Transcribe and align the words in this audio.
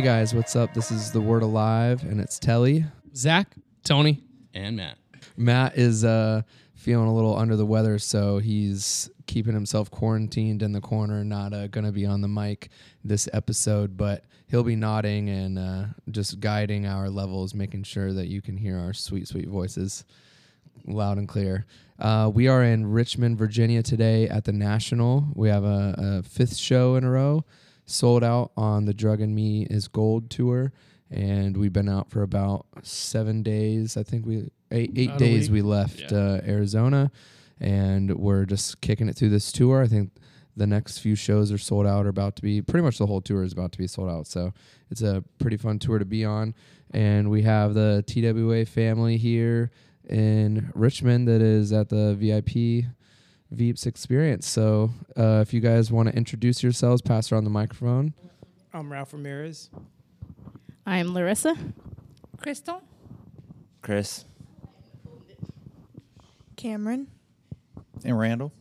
Hey 0.00 0.06
guys, 0.06 0.34
what's 0.34 0.56
up? 0.56 0.72
This 0.72 0.90
is 0.90 1.12
The 1.12 1.20
Word 1.20 1.42
Alive, 1.42 2.02
and 2.04 2.22
it's 2.22 2.38
Telle. 2.38 2.84
Zach, 3.14 3.54
Tony, 3.84 4.22
and 4.54 4.74
Matt. 4.74 4.96
Matt 5.36 5.76
is 5.76 6.06
uh, 6.06 6.40
feeling 6.74 7.06
a 7.06 7.14
little 7.14 7.36
under 7.36 7.54
the 7.54 7.66
weather, 7.66 7.98
so 7.98 8.38
he's 8.38 9.10
keeping 9.26 9.52
himself 9.52 9.90
quarantined 9.90 10.62
in 10.62 10.72
the 10.72 10.80
corner, 10.80 11.22
not 11.22 11.52
uh, 11.52 11.66
going 11.66 11.84
to 11.84 11.92
be 11.92 12.06
on 12.06 12.22
the 12.22 12.28
mic 12.28 12.70
this 13.04 13.28
episode, 13.34 13.98
but 13.98 14.24
he'll 14.46 14.62
be 14.62 14.74
nodding 14.74 15.28
and 15.28 15.58
uh, 15.58 15.84
just 16.10 16.40
guiding 16.40 16.86
our 16.86 17.10
levels, 17.10 17.52
making 17.52 17.82
sure 17.82 18.14
that 18.14 18.28
you 18.28 18.40
can 18.40 18.56
hear 18.56 18.78
our 18.78 18.94
sweet, 18.94 19.28
sweet 19.28 19.48
voices 19.48 20.06
loud 20.86 21.18
and 21.18 21.28
clear. 21.28 21.66
Uh, 21.98 22.30
we 22.32 22.48
are 22.48 22.64
in 22.64 22.90
Richmond, 22.90 23.36
Virginia 23.36 23.82
today 23.82 24.30
at 24.30 24.44
the 24.44 24.52
National. 24.52 25.26
We 25.34 25.50
have 25.50 25.64
a, 25.64 25.94
a 25.98 26.22
fifth 26.22 26.56
show 26.56 26.96
in 26.96 27.04
a 27.04 27.10
row, 27.10 27.44
sold 27.90 28.22
out 28.24 28.52
on 28.56 28.84
the 28.84 28.94
Drug 28.94 29.20
and 29.20 29.34
Me 29.34 29.66
is 29.68 29.88
Gold 29.88 30.30
tour, 30.30 30.72
and 31.10 31.56
we've 31.56 31.72
been 31.72 31.88
out 31.88 32.10
for 32.10 32.22
about 32.22 32.66
seven 32.82 33.42
days. 33.42 33.96
I 33.96 34.02
think 34.02 34.26
we 34.26 34.50
eight 34.70 34.92
eight 34.96 35.16
days. 35.18 35.50
We 35.50 35.62
left 35.62 36.10
Yeah. 36.12 36.18
uh, 36.18 36.40
Arizona, 36.46 37.10
and 37.60 38.16
we're 38.16 38.44
just 38.46 38.80
kicking 38.80 39.08
it 39.08 39.16
through 39.16 39.30
this 39.30 39.50
tour. 39.52 39.82
I 39.82 39.86
think 39.88 40.12
the 40.56 40.66
next 40.66 40.98
few 40.98 41.14
shows 41.14 41.50
are 41.52 41.58
sold 41.58 41.86
out, 41.86 42.06
or 42.06 42.10
about 42.10 42.36
to 42.36 42.42
be. 42.42 42.62
Pretty 42.62 42.84
much 42.84 42.98
the 42.98 43.06
whole 43.06 43.20
tour 43.20 43.42
is 43.42 43.52
about 43.52 43.72
to 43.72 43.78
be 43.78 43.86
sold 43.86 44.08
out. 44.10 44.26
So 44.26 44.52
it's 44.90 45.02
a 45.02 45.24
pretty 45.38 45.56
fun 45.56 45.78
tour 45.78 45.98
to 45.98 46.04
be 46.04 46.24
on, 46.24 46.54
and 46.92 47.30
we 47.30 47.42
have 47.42 47.74
the 47.74 48.04
TWA 48.06 48.64
family 48.66 49.16
here 49.16 49.70
in 50.08 50.70
Richmond 50.74 51.28
that 51.28 51.40
is 51.40 51.72
at 51.72 51.88
the 51.88 52.14
VIP 52.14 52.84
Veeps 53.54 53.86
experience. 53.86 54.48
So 54.48 54.90
uh, 55.16 55.40
if 55.42 55.52
you 55.52 55.60
guys 55.60 55.90
want 55.90 56.08
to 56.08 56.16
introduce 56.16 56.62
yourselves, 56.62 57.02
pass 57.02 57.32
around 57.32 57.44
the 57.44 57.50
microphone. 57.50 58.14
I'm 58.72 58.92
Ralph 58.92 59.12
Ramirez. 59.12 59.70
I'm 60.86 61.12
Larissa. 61.12 61.56
Crystal? 62.36 62.82
Chris. 63.82 64.24
Cameron? 66.56 67.08
And 68.04 68.18
Randall. 68.18 68.52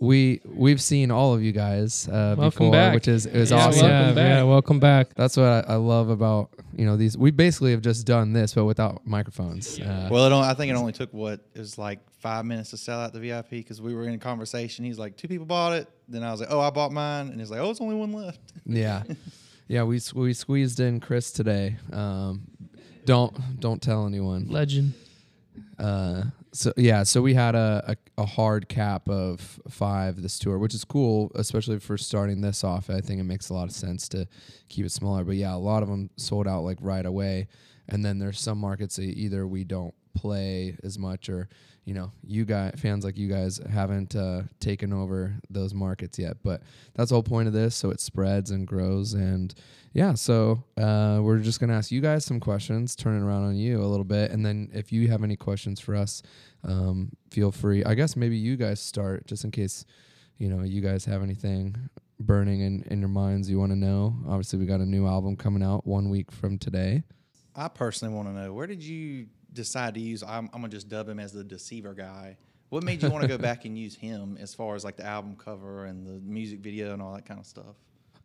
We 0.00 0.40
we've 0.44 0.80
seen 0.80 1.10
all 1.10 1.34
of 1.34 1.42
you 1.42 1.50
guys 1.50 2.06
uh, 2.08 2.36
welcome 2.38 2.44
before, 2.66 2.70
back. 2.72 2.94
which 2.94 3.08
is 3.08 3.26
is 3.26 3.50
Yeah, 3.50 3.66
awesome. 3.66 3.88
welcome 3.90 4.14
back. 4.14 4.28
Yeah, 4.28 4.42
welcome 4.44 4.78
back. 4.80 5.14
That's 5.16 5.36
what 5.36 5.46
I, 5.46 5.60
I 5.72 5.74
love 5.74 6.08
about 6.08 6.50
you 6.76 6.86
know 6.86 6.96
these. 6.96 7.18
We 7.18 7.32
basically 7.32 7.72
have 7.72 7.80
just 7.82 8.06
done 8.06 8.32
this, 8.32 8.54
but 8.54 8.64
without 8.64 9.04
microphones. 9.06 9.80
Uh, 9.80 10.08
Well, 10.10 10.24
it 10.26 10.32
only, 10.32 10.46
I 10.48 10.54
think 10.54 10.70
it 10.70 10.76
only 10.76 10.92
took 10.92 11.12
what 11.12 11.40
it 11.52 11.58
was 11.58 11.78
like 11.78 11.98
five 12.20 12.44
minutes 12.44 12.70
to 12.70 12.76
sell 12.76 13.00
out 13.00 13.12
the 13.12 13.18
VIP 13.18 13.50
because 13.50 13.80
we 13.82 13.92
were 13.92 14.04
in 14.06 14.14
a 14.14 14.18
conversation. 14.18 14.84
He's 14.84 14.98
like, 15.00 15.16
two 15.16 15.26
people 15.26 15.46
bought 15.46 15.72
it. 15.72 15.88
Then 16.08 16.22
I 16.22 16.30
was 16.30 16.40
like, 16.40 16.50
oh, 16.52 16.60
I 16.60 16.70
bought 16.70 16.92
mine, 16.92 17.28
and 17.28 17.40
he's 17.40 17.50
like, 17.50 17.60
oh, 17.60 17.70
it's 17.70 17.80
only 17.80 17.96
one 17.96 18.12
left. 18.12 18.38
yeah, 18.66 19.02
yeah. 19.66 19.82
We 19.82 20.00
we 20.14 20.32
squeezed 20.32 20.78
in 20.78 21.00
Chris 21.00 21.32
today. 21.32 21.76
Um, 21.92 22.42
don't 23.04 23.58
don't 23.58 23.82
tell 23.82 24.06
anyone. 24.06 24.46
Legend. 24.48 24.94
Uh, 25.76 26.22
so 26.52 26.72
yeah, 26.76 27.02
so 27.02 27.22
we 27.22 27.34
had 27.34 27.54
a, 27.54 27.96
a, 28.16 28.22
a 28.22 28.26
hard 28.26 28.68
cap 28.68 29.08
of 29.08 29.60
five 29.68 30.20
this 30.20 30.38
tour, 30.38 30.58
which 30.58 30.74
is 30.74 30.84
cool, 30.84 31.30
especially 31.34 31.78
for 31.78 31.96
starting 31.96 32.40
this 32.40 32.64
off. 32.64 32.90
I 32.90 33.00
think 33.00 33.20
it 33.20 33.24
makes 33.24 33.50
a 33.50 33.54
lot 33.54 33.64
of 33.64 33.72
sense 33.72 34.08
to 34.10 34.26
keep 34.68 34.86
it 34.86 34.92
smaller. 34.92 35.24
But 35.24 35.36
yeah, 35.36 35.54
a 35.54 35.56
lot 35.56 35.82
of 35.82 35.88
them 35.88 36.10
sold 36.16 36.48
out 36.48 36.62
like 36.62 36.78
right 36.80 37.06
away, 37.06 37.48
and 37.88 38.04
then 38.04 38.18
there's 38.18 38.40
some 38.40 38.58
markets 38.58 38.96
that 38.96 39.04
either 39.04 39.46
we 39.46 39.64
don't 39.64 39.94
play 40.14 40.76
as 40.82 40.98
much, 40.98 41.28
or 41.28 41.48
you 41.88 41.94
know, 41.94 42.12
you 42.22 42.44
guys 42.44 42.74
fans 42.76 43.02
like 43.02 43.16
you 43.16 43.28
guys 43.28 43.58
haven't 43.72 44.14
uh, 44.14 44.42
taken 44.60 44.92
over 44.92 45.34
those 45.48 45.72
markets 45.72 46.18
yet. 46.18 46.36
But 46.44 46.62
that's 46.94 47.08
the 47.08 47.14
whole 47.14 47.22
point 47.22 47.48
of 47.48 47.54
this, 47.54 47.74
so 47.74 47.88
it 47.90 47.98
spreads 47.98 48.50
and 48.50 48.66
grows 48.66 49.14
and 49.14 49.54
yeah, 49.94 50.12
so 50.12 50.62
uh, 50.76 51.20
we're 51.22 51.38
just 51.38 51.60
gonna 51.60 51.72
ask 51.72 51.90
you 51.90 52.02
guys 52.02 52.26
some 52.26 52.40
questions, 52.40 52.94
turn 52.94 53.16
it 53.16 53.24
around 53.24 53.44
on 53.44 53.56
you 53.56 53.80
a 53.80 53.88
little 53.88 54.04
bit, 54.04 54.32
and 54.32 54.44
then 54.44 54.68
if 54.74 54.92
you 54.92 55.08
have 55.08 55.24
any 55.24 55.34
questions 55.34 55.80
for 55.80 55.96
us, 55.96 56.22
um, 56.62 57.10
feel 57.30 57.50
free. 57.50 57.82
I 57.82 57.94
guess 57.94 58.16
maybe 58.16 58.36
you 58.36 58.58
guys 58.58 58.80
start, 58.80 59.26
just 59.26 59.44
in 59.44 59.50
case 59.50 59.86
you 60.36 60.50
know 60.50 60.64
you 60.64 60.82
guys 60.82 61.06
have 61.06 61.22
anything 61.22 61.74
burning 62.20 62.60
in 62.60 62.84
in 62.90 63.00
your 63.00 63.08
minds 63.08 63.48
you 63.48 63.58
want 63.58 63.72
to 63.72 63.78
know. 63.78 64.14
Obviously, 64.28 64.58
we 64.58 64.66
got 64.66 64.80
a 64.80 64.86
new 64.86 65.06
album 65.06 65.36
coming 65.36 65.62
out 65.62 65.86
one 65.86 66.10
week 66.10 66.30
from 66.30 66.58
today. 66.58 67.02
I 67.56 67.68
personally 67.68 68.14
want 68.14 68.28
to 68.28 68.34
know 68.34 68.52
where 68.52 68.66
did 68.66 68.82
you 68.82 69.28
decide 69.58 69.94
to 69.94 70.00
use? 70.00 70.22
I'm, 70.22 70.48
I'm 70.52 70.60
gonna 70.60 70.68
just 70.68 70.88
dub 70.88 71.08
him 71.08 71.18
as 71.18 71.32
the 71.32 71.44
deceiver 71.44 71.92
guy. 71.92 72.38
What 72.70 72.82
made 72.84 73.02
you 73.02 73.10
want 73.10 73.22
to 73.22 73.28
go 73.28 73.38
back 73.38 73.64
and 73.64 73.76
use 73.78 73.94
him 73.94 74.36
as 74.40 74.54
far 74.54 74.74
as 74.74 74.84
like 74.84 74.96
the 74.96 75.06
album 75.06 75.36
cover 75.36 75.86
and 75.86 76.06
the 76.06 76.20
music 76.20 76.60
video 76.60 76.92
and 76.92 77.02
all 77.02 77.14
that 77.14 77.26
kind 77.26 77.40
of 77.40 77.46
stuff? 77.46 77.76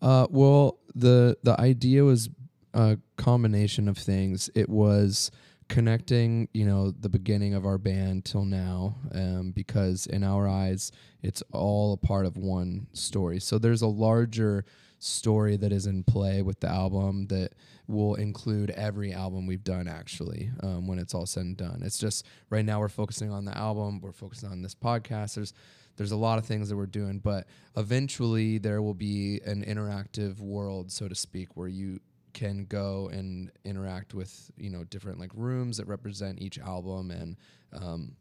Uh, 0.02 0.28
well, 0.30 0.80
the 0.96 1.38
the 1.44 1.60
idea 1.60 2.04
was 2.04 2.30
a 2.74 2.98
combination 3.18 3.88
of 3.88 3.98
things. 3.98 4.50
It 4.54 4.70
was 4.70 5.32
connecting, 5.70 6.50
you 6.54 6.66
know, 6.66 6.92
the 6.92 7.10
beginning 7.10 7.54
of 7.54 7.66
our 7.66 7.78
band 7.78 8.26
till 8.26 8.46
now, 8.46 8.96
um, 9.14 9.52
because 9.56 10.06
in 10.08 10.24
our 10.24 10.48
eyes, 10.48 10.92
it's 11.22 11.42
all 11.52 11.94
a 11.94 11.98
part 11.98 12.26
of 12.26 12.38
one 12.38 12.88
story. 12.94 13.40
So 13.40 13.58
there's 13.58 13.82
a 13.82 13.88
larger 13.88 14.66
story 15.04 15.58
that 15.58 15.72
is 15.72 15.86
in 15.86 16.04
play 16.04 16.42
with 16.42 16.60
the 16.60 16.70
album 16.70 17.28
that 17.28 17.54
will 17.88 18.16
include 18.16 18.70
every 18.72 19.14
album 19.14 19.46
we've 19.46 19.64
done 19.64 19.88
actually 19.88 20.50
um, 20.62 20.88
when 20.88 21.00
it's 21.00 21.14
all 21.14 21.26
said 21.26 21.44
and 21.44 21.58
done. 21.58 21.82
It's 21.84 21.98
just 21.98 22.26
right 22.50 22.66
now 22.66 22.80
we're 22.80 22.90
focusing 22.90 23.32
on 23.32 23.46
the 23.46 23.58
album 23.58 24.00
we're 24.02 24.12
focusing 24.12 24.50
on 24.50 24.62
this 24.62 24.76
podcast. 24.76 25.36
There's 25.36 25.54
there's 25.96 26.12
a 26.12 26.18
lot 26.18 26.40
of 26.40 26.46
things 26.46 26.70
that 26.70 26.76
we're 26.76 26.88
doing 26.88 27.20
but 27.20 27.46
eventually 27.78 28.58
there 28.58 28.82
will 28.82 28.96
be 28.96 29.40
an 29.46 29.64
interactive 29.64 30.40
world 30.40 30.92
so 30.92 31.08
to 31.08 31.14
speak 31.14 31.56
where 31.56 31.68
you 31.68 32.00
can 32.34 32.66
go 32.66 33.10
and 33.14 33.52
interact 33.64 34.14
with 34.14 34.52
you 34.58 34.70
know 34.70 34.84
different 34.84 35.20
like 35.20 35.32
rooms 35.34 35.78
that 35.78 35.88
represent 35.88 36.42
each 36.42 36.60
album. 36.60 37.12
And 37.12 37.38
um, 37.72 38.16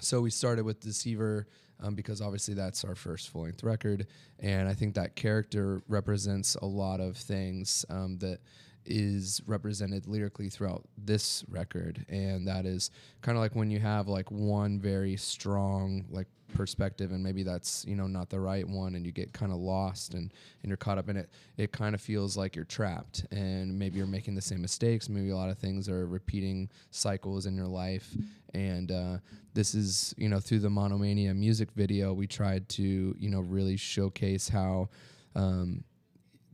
so 0.00 0.20
we 0.20 0.30
started 0.30 0.64
with 0.64 0.80
Deceiver 0.80 1.46
um, 1.80 1.94
because 1.94 2.20
obviously 2.20 2.54
that's 2.54 2.84
our 2.84 2.94
first 2.94 3.28
full 3.30 3.42
length 3.42 3.62
record, 3.62 4.06
and 4.38 4.68
I 4.68 4.74
think 4.74 4.94
that 4.94 5.16
character 5.16 5.82
represents 5.88 6.54
a 6.56 6.66
lot 6.66 7.00
of 7.00 7.16
things 7.16 7.84
um, 7.90 8.18
that 8.18 8.38
is 8.84 9.42
represented 9.46 10.06
lyrically 10.06 10.48
throughout 10.48 10.84
this 10.96 11.44
record, 11.48 12.04
and 12.08 12.46
that 12.46 12.66
is 12.66 12.90
kind 13.20 13.36
of 13.36 13.42
like 13.42 13.54
when 13.54 13.70
you 13.70 13.80
have 13.80 14.08
like 14.08 14.30
one 14.30 14.78
very 14.78 15.16
strong 15.16 16.04
like 16.10 16.28
perspective 16.56 17.12
and 17.12 17.22
maybe 17.22 17.42
that's 17.42 17.84
you 17.86 17.94
know 17.94 18.06
not 18.06 18.30
the 18.30 18.40
right 18.40 18.66
one 18.66 18.94
and 18.94 19.04
you 19.04 19.12
get 19.12 19.32
kind 19.32 19.52
of 19.52 19.58
lost 19.58 20.14
and 20.14 20.32
and 20.62 20.70
you're 20.70 20.76
caught 20.76 20.98
up 20.98 21.08
in 21.08 21.16
it 21.16 21.30
it 21.56 21.72
kind 21.72 21.94
of 21.94 22.00
feels 22.00 22.36
like 22.36 22.56
you're 22.56 22.64
trapped 22.64 23.26
and 23.30 23.78
maybe 23.78 23.98
you're 23.98 24.06
making 24.06 24.34
the 24.34 24.40
same 24.40 24.60
mistakes 24.60 25.08
maybe 25.08 25.30
a 25.30 25.36
lot 25.36 25.50
of 25.50 25.58
things 25.58 25.88
are 25.88 26.06
repeating 26.06 26.68
cycles 26.90 27.46
in 27.46 27.54
your 27.54 27.66
life 27.66 28.16
and 28.54 28.90
uh, 28.90 29.18
this 29.54 29.74
is 29.74 30.14
you 30.16 30.28
know 30.28 30.40
through 30.40 30.60
the 30.60 30.70
monomania 30.70 31.34
music 31.34 31.70
video 31.72 32.12
we 32.12 32.26
tried 32.26 32.68
to 32.68 33.14
you 33.18 33.30
know 33.30 33.40
really 33.40 33.76
showcase 33.76 34.48
how 34.48 34.88
um, 35.34 35.84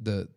the 0.01 0.29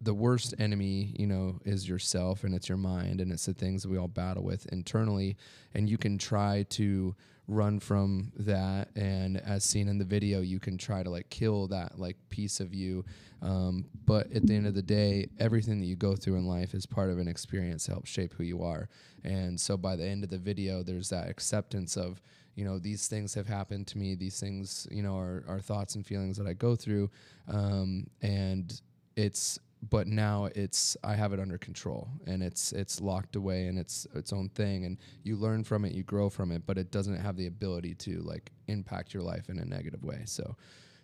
the 0.00 0.14
worst 0.14 0.54
enemy, 0.58 1.14
you 1.18 1.26
know, 1.26 1.58
is 1.64 1.88
yourself 1.88 2.44
and 2.44 2.54
it's 2.54 2.68
your 2.68 2.78
mind 2.78 3.20
and 3.20 3.32
it's 3.32 3.46
the 3.46 3.54
things 3.54 3.82
that 3.82 3.90
we 3.90 3.98
all 3.98 4.08
battle 4.08 4.42
with 4.44 4.66
internally. 4.66 5.36
And 5.74 5.88
you 5.88 5.98
can 5.98 6.18
try 6.18 6.64
to 6.70 7.14
run 7.48 7.78
from 7.78 8.32
that. 8.38 8.88
And 8.96 9.36
as 9.38 9.64
seen 9.64 9.88
in 9.88 9.98
the 9.98 10.04
video, 10.04 10.40
you 10.40 10.58
can 10.58 10.76
try 10.78 11.02
to 11.02 11.10
like 11.10 11.30
kill 11.30 11.68
that 11.68 11.98
like 11.98 12.16
piece 12.28 12.60
of 12.60 12.74
you. 12.74 13.04
Um, 13.42 13.86
but 14.04 14.32
at 14.32 14.46
the 14.46 14.54
end 14.54 14.66
of 14.66 14.74
the 14.74 14.82
day, 14.82 15.28
everything 15.38 15.78
that 15.80 15.86
you 15.86 15.96
go 15.96 16.16
through 16.16 16.36
in 16.36 16.46
life 16.46 16.74
is 16.74 16.86
part 16.86 17.10
of 17.10 17.18
an 17.18 17.28
experience 17.28 17.84
to 17.84 17.92
help 17.92 18.06
shape 18.06 18.34
who 18.34 18.42
you 18.42 18.62
are. 18.62 18.88
And 19.24 19.60
so 19.60 19.76
by 19.76 19.96
the 19.96 20.04
end 20.04 20.24
of 20.24 20.30
the 20.30 20.38
video, 20.38 20.82
there's 20.82 21.10
that 21.10 21.28
acceptance 21.28 21.96
of, 21.96 22.20
you 22.54 22.64
know, 22.64 22.78
these 22.78 23.06
things 23.06 23.34
have 23.34 23.46
happened 23.46 23.86
to 23.88 23.98
me. 23.98 24.14
These 24.14 24.40
things, 24.40 24.88
you 24.90 25.02
know, 25.02 25.16
are, 25.18 25.44
are 25.46 25.60
thoughts 25.60 25.94
and 25.94 26.06
feelings 26.06 26.38
that 26.38 26.46
I 26.46 26.54
go 26.54 26.74
through. 26.74 27.10
Um, 27.48 28.06
and 28.22 28.80
it's 29.14 29.58
but 29.90 30.06
now 30.06 30.48
it's 30.54 30.96
I 31.04 31.14
have 31.14 31.32
it 31.32 31.40
under 31.40 31.58
control 31.58 32.08
and 32.26 32.42
it's 32.42 32.72
it's 32.72 33.00
locked 33.00 33.36
away 33.36 33.66
and 33.66 33.78
it's 33.78 34.06
its 34.14 34.32
own 34.32 34.48
thing 34.50 34.84
and 34.84 34.98
you 35.22 35.36
learn 35.36 35.64
from 35.64 35.84
it, 35.84 35.92
you 35.92 36.02
grow 36.02 36.30
from 36.30 36.52
it, 36.52 36.62
but 36.66 36.78
it 36.78 36.90
doesn't 36.90 37.16
have 37.16 37.36
the 37.36 37.46
ability 37.46 37.94
to 37.94 38.20
like 38.20 38.52
impact 38.68 39.14
your 39.14 39.22
life 39.22 39.48
in 39.48 39.58
a 39.58 39.64
negative 39.64 40.02
way. 40.02 40.22
So 40.24 40.56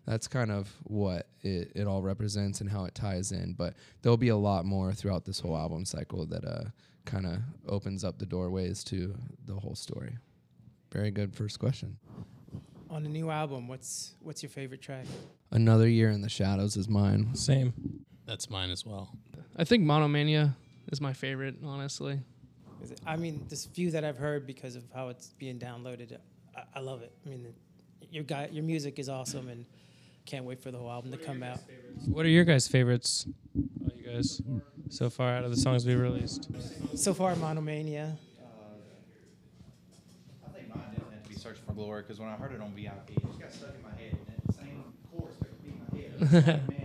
that's 0.06 0.26
kind 0.26 0.50
of 0.50 0.72
what 0.84 1.28
it, 1.42 1.72
it 1.74 1.86
all 1.86 2.02
represents 2.02 2.60
and 2.60 2.68
how 2.68 2.84
it 2.84 2.94
ties 2.94 3.32
in. 3.32 3.52
But 3.52 3.74
there'll 4.02 4.16
be 4.16 4.30
a 4.30 4.36
lot 4.36 4.64
more 4.64 4.92
throughout 4.92 5.24
this 5.24 5.38
whole 5.40 5.56
album 5.56 5.84
cycle 5.84 6.26
that 6.26 6.44
uh, 6.44 6.64
kind 7.04 7.26
of 7.26 7.38
opens 7.68 8.04
up 8.04 8.18
the 8.18 8.26
doorways 8.26 8.82
to 8.84 9.14
the 9.46 9.54
whole 9.54 9.74
story. 9.74 10.16
Very 10.92 11.10
good 11.10 11.34
first 11.34 11.58
question. 11.58 11.96
On 12.90 13.02
the 13.02 13.08
new 13.08 13.30
album, 13.30 13.68
what's 13.68 14.14
what's 14.20 14.42
your 14.42 14.50
favorite 14.50 14.82
track? 14.82 15.06
Another 15.50 15.88
year 15.88 16.10
in 16.10 16.20
the 16.20 16.28
shadows 16.28 16.76
is 16.76 16.88
mine. 16.88 17.34
Same. 17.34 17.72
That's 18.32 18.48
mine 18.48 18.70
as 18.70 18.86
well. 18.86 19.10
I 19.58 19.64
think 19.64 19.84
Monomania 19.84 20.56
is 20.90 21.02
my 21.02 21.12
favorite, 21.12 21.56
honestly. 21.62 22.18
Is 22.82 22.92
it, 22.92 23.00
I 23.06 23.16
mean, 23.16 23.44
this 23.50 23.66
few 23.66 23.90
that 23.90 24.06
I've 24.06 24.16
heard 24.16 24.46
because 24.46 24.74
of 24.74 24.84
how 24.94 25.08
it's 25.10 25.34
being 25.38 25.58
downloaded, 25.58 26.16
I, 26.56 26.62
I 26.76 26.80
love 26.80 27.02
it. 27.02 27.12
I 27.26 27.28
mean, 27.28 27.52
your 28.10 28.24
guy, 28.24 28.48
your 28.50 28.64
music 28.64 28.98
is 28.98 29.10
awesome, 29.10 29.50
and 29.50 29.66
can't 30.24 30.46
wait 30.46 30.62
for 30.62 30.70
the 30.70 30.78
whole 30.78 30.90
album 30.90 31.10
to 31.10 31.18
come 31.18 31.42
out. 31.42 31.58
What 32.06 32.24
are 32.24 32.30
your 32.30 32.44
guys' 32.44 32.66
favorites? 32.66 33.26
Oh, 33.54 33.90
you 33.94 34.10
guys 34.10 34.40
so 34.88 35.10
far 35.10 35.36
out 35.36 35.44
of 35.44 35.50
the 35.50 35.58
songs 35.58 35.84
we 35.84 35.94
released? 35.94 36.48
So 36.94 37.12
far, 37.12 37.34
Monomania. 37.34 38.16
I 40.42 40.52
think 40.56 40.74
mine 40.74 40.84
didn't 40.94 41.12
have 41.12 41.22
to 41.22 41.28
be 41.28 41.34
Searching 41.36 41.64
for 41.66 41.74
Glory 41.74 42.00
because 42.00 42.18
when 42.18 42.30
I 42.30 42.36
heard 42.36 42.52
it 42.52 42.62
on 42.62 42.72
VIP, 42.72 43.10
it 43.10 43.26
just 43.26 43.38
got 43.38 43.52
stuck 43.52 43.74
in 43.74 43.82
my 43.82 43.90
head. 43.90 44.16
And 44.26 44.40
the 44.46 44.52
same 44.54 44.84
chorus 45.10 45.36
kept 45.36 45.62
being 45.62 45.78
in 45.90 46.32
my 46.32 46.40
head. 46.40 46.62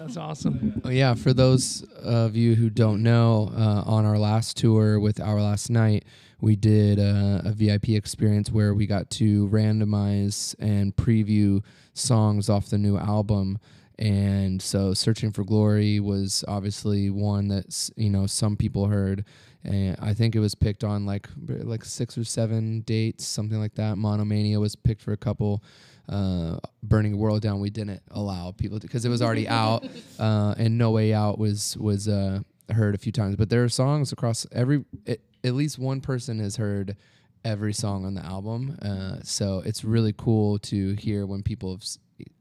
That's 0.00 0.16
awesome. 0.16 0.80
Oh, 0.82 0.88
yeah, 0.88 1.12
for 1.12 1.34
those 1.34 1.82
of 2.02 2.34
you 2.34 2.54
who 2.54 2.70
don't 2.70 3.02
know, 3.02 3.52
uh, 3.54 3.82
on 3.84 4.06
our 4.06 4.18
last 4.18 4.56
tour 4.56 4.98
with 4.98 5.20
Our 5.20 5.42
Last 5.42 5.68
Night, 5.68 6.06
we 6.40 6.56
did 6.56 6.98
uh, 6.98 7.42
a 7.44 7.52
VIP 7.52 7.90
experience 7.90 8.50
where 8.50 8.72
we 8.72 8.86
got 8.86 9.10
to 9.10 9.46
randomize 9.50 10.54
and 10.58 10.96
preview 10.96 11.62
songs 11.92 12.48
off 12.48 12.70
the 12.70 12.78
new 12.78 12.96
album. 12.96 13.58
And 13.98 14.62
so, 14.62 14.94
Searching 14.94 15.32
for 15.32 15.44
Glory 15.44 16.00
was 16.00 16.46
obviously 16.48 17.10
one 17.10 17.48
that 17.48 17.90
you 17.94 18.08
know 18.08 18.26
some 18.26 18.56
people 18.56 18.86
heard, 18.86 19.26
and 19.64 19.98
I 20.00 20.14
think 20.14 20.34
it 20.34 20.40
was 20.40 20.54
picked 20.54 20.82
on 20.82 21.04
like 21.04 21.28
like 21.46 21.84
six 21.84 22.16
or 22.16 22.24
seven 22.24 22.80
dates, 22.80 23.26
something 23.26 23.58
like 23.60 23.74
that. 23.74 23.98
Monomania 23.98 24.58
was 24.60 24.76
picked 24.76 25.02
for 25.02 25.12
a 25.12 25.18
couple 25.18 25.62
uh, 26.08 26.58
burning 26.82 27.12
the 27.12 27.18
world 27.18 27.42
down 27.42 27.60
we 27.60 27.70
didn't 27.70 28.02
allow 28.10 28.52
people 28.52 28.80
to 28.80 28.86
because 28.86 29.04
it 29.04 29.08
was 29.08 29.22
already 29.22 29.48
out 29.62 29.84
uh, 30.18 30.54
and 30.58 30.78
no 30.78 30.90
way 30.90 31.12
out 31.12 31.38
was 31.38 31.76
was 31.78 32.08
uh, 32.08 32.40
heard 32.72 32.94
a 32.94 32.98
few 32.98 33.12
times. 33.12 33.36
But 33.36 33.50
there 33.50 33.62
are 33.64 33.68
songs 33.68 34.12
across 34.12 34.46
every 34.52 34.84
it, 35.06 35.22
at 35.44 35.54
least 35.54 35.78
one 35.78 36.00
person 36.00 36.38
has 36.40 36.56
heard 36.56 36.96
every 37.44 37.72
song 37.72 38.04
on 38.04 38.12
the 38.12 38.22
album 38.22 38.76
uh, 38.82 39.16
so 39.22 39.62
it's 39.64 39.82
really 39.82 40.12
cool 40.12 40.58
to 40.58 40.92
hear 40.96 41.24
when 41.24 41.42
people 41.42 41.70
have 41.70 41.82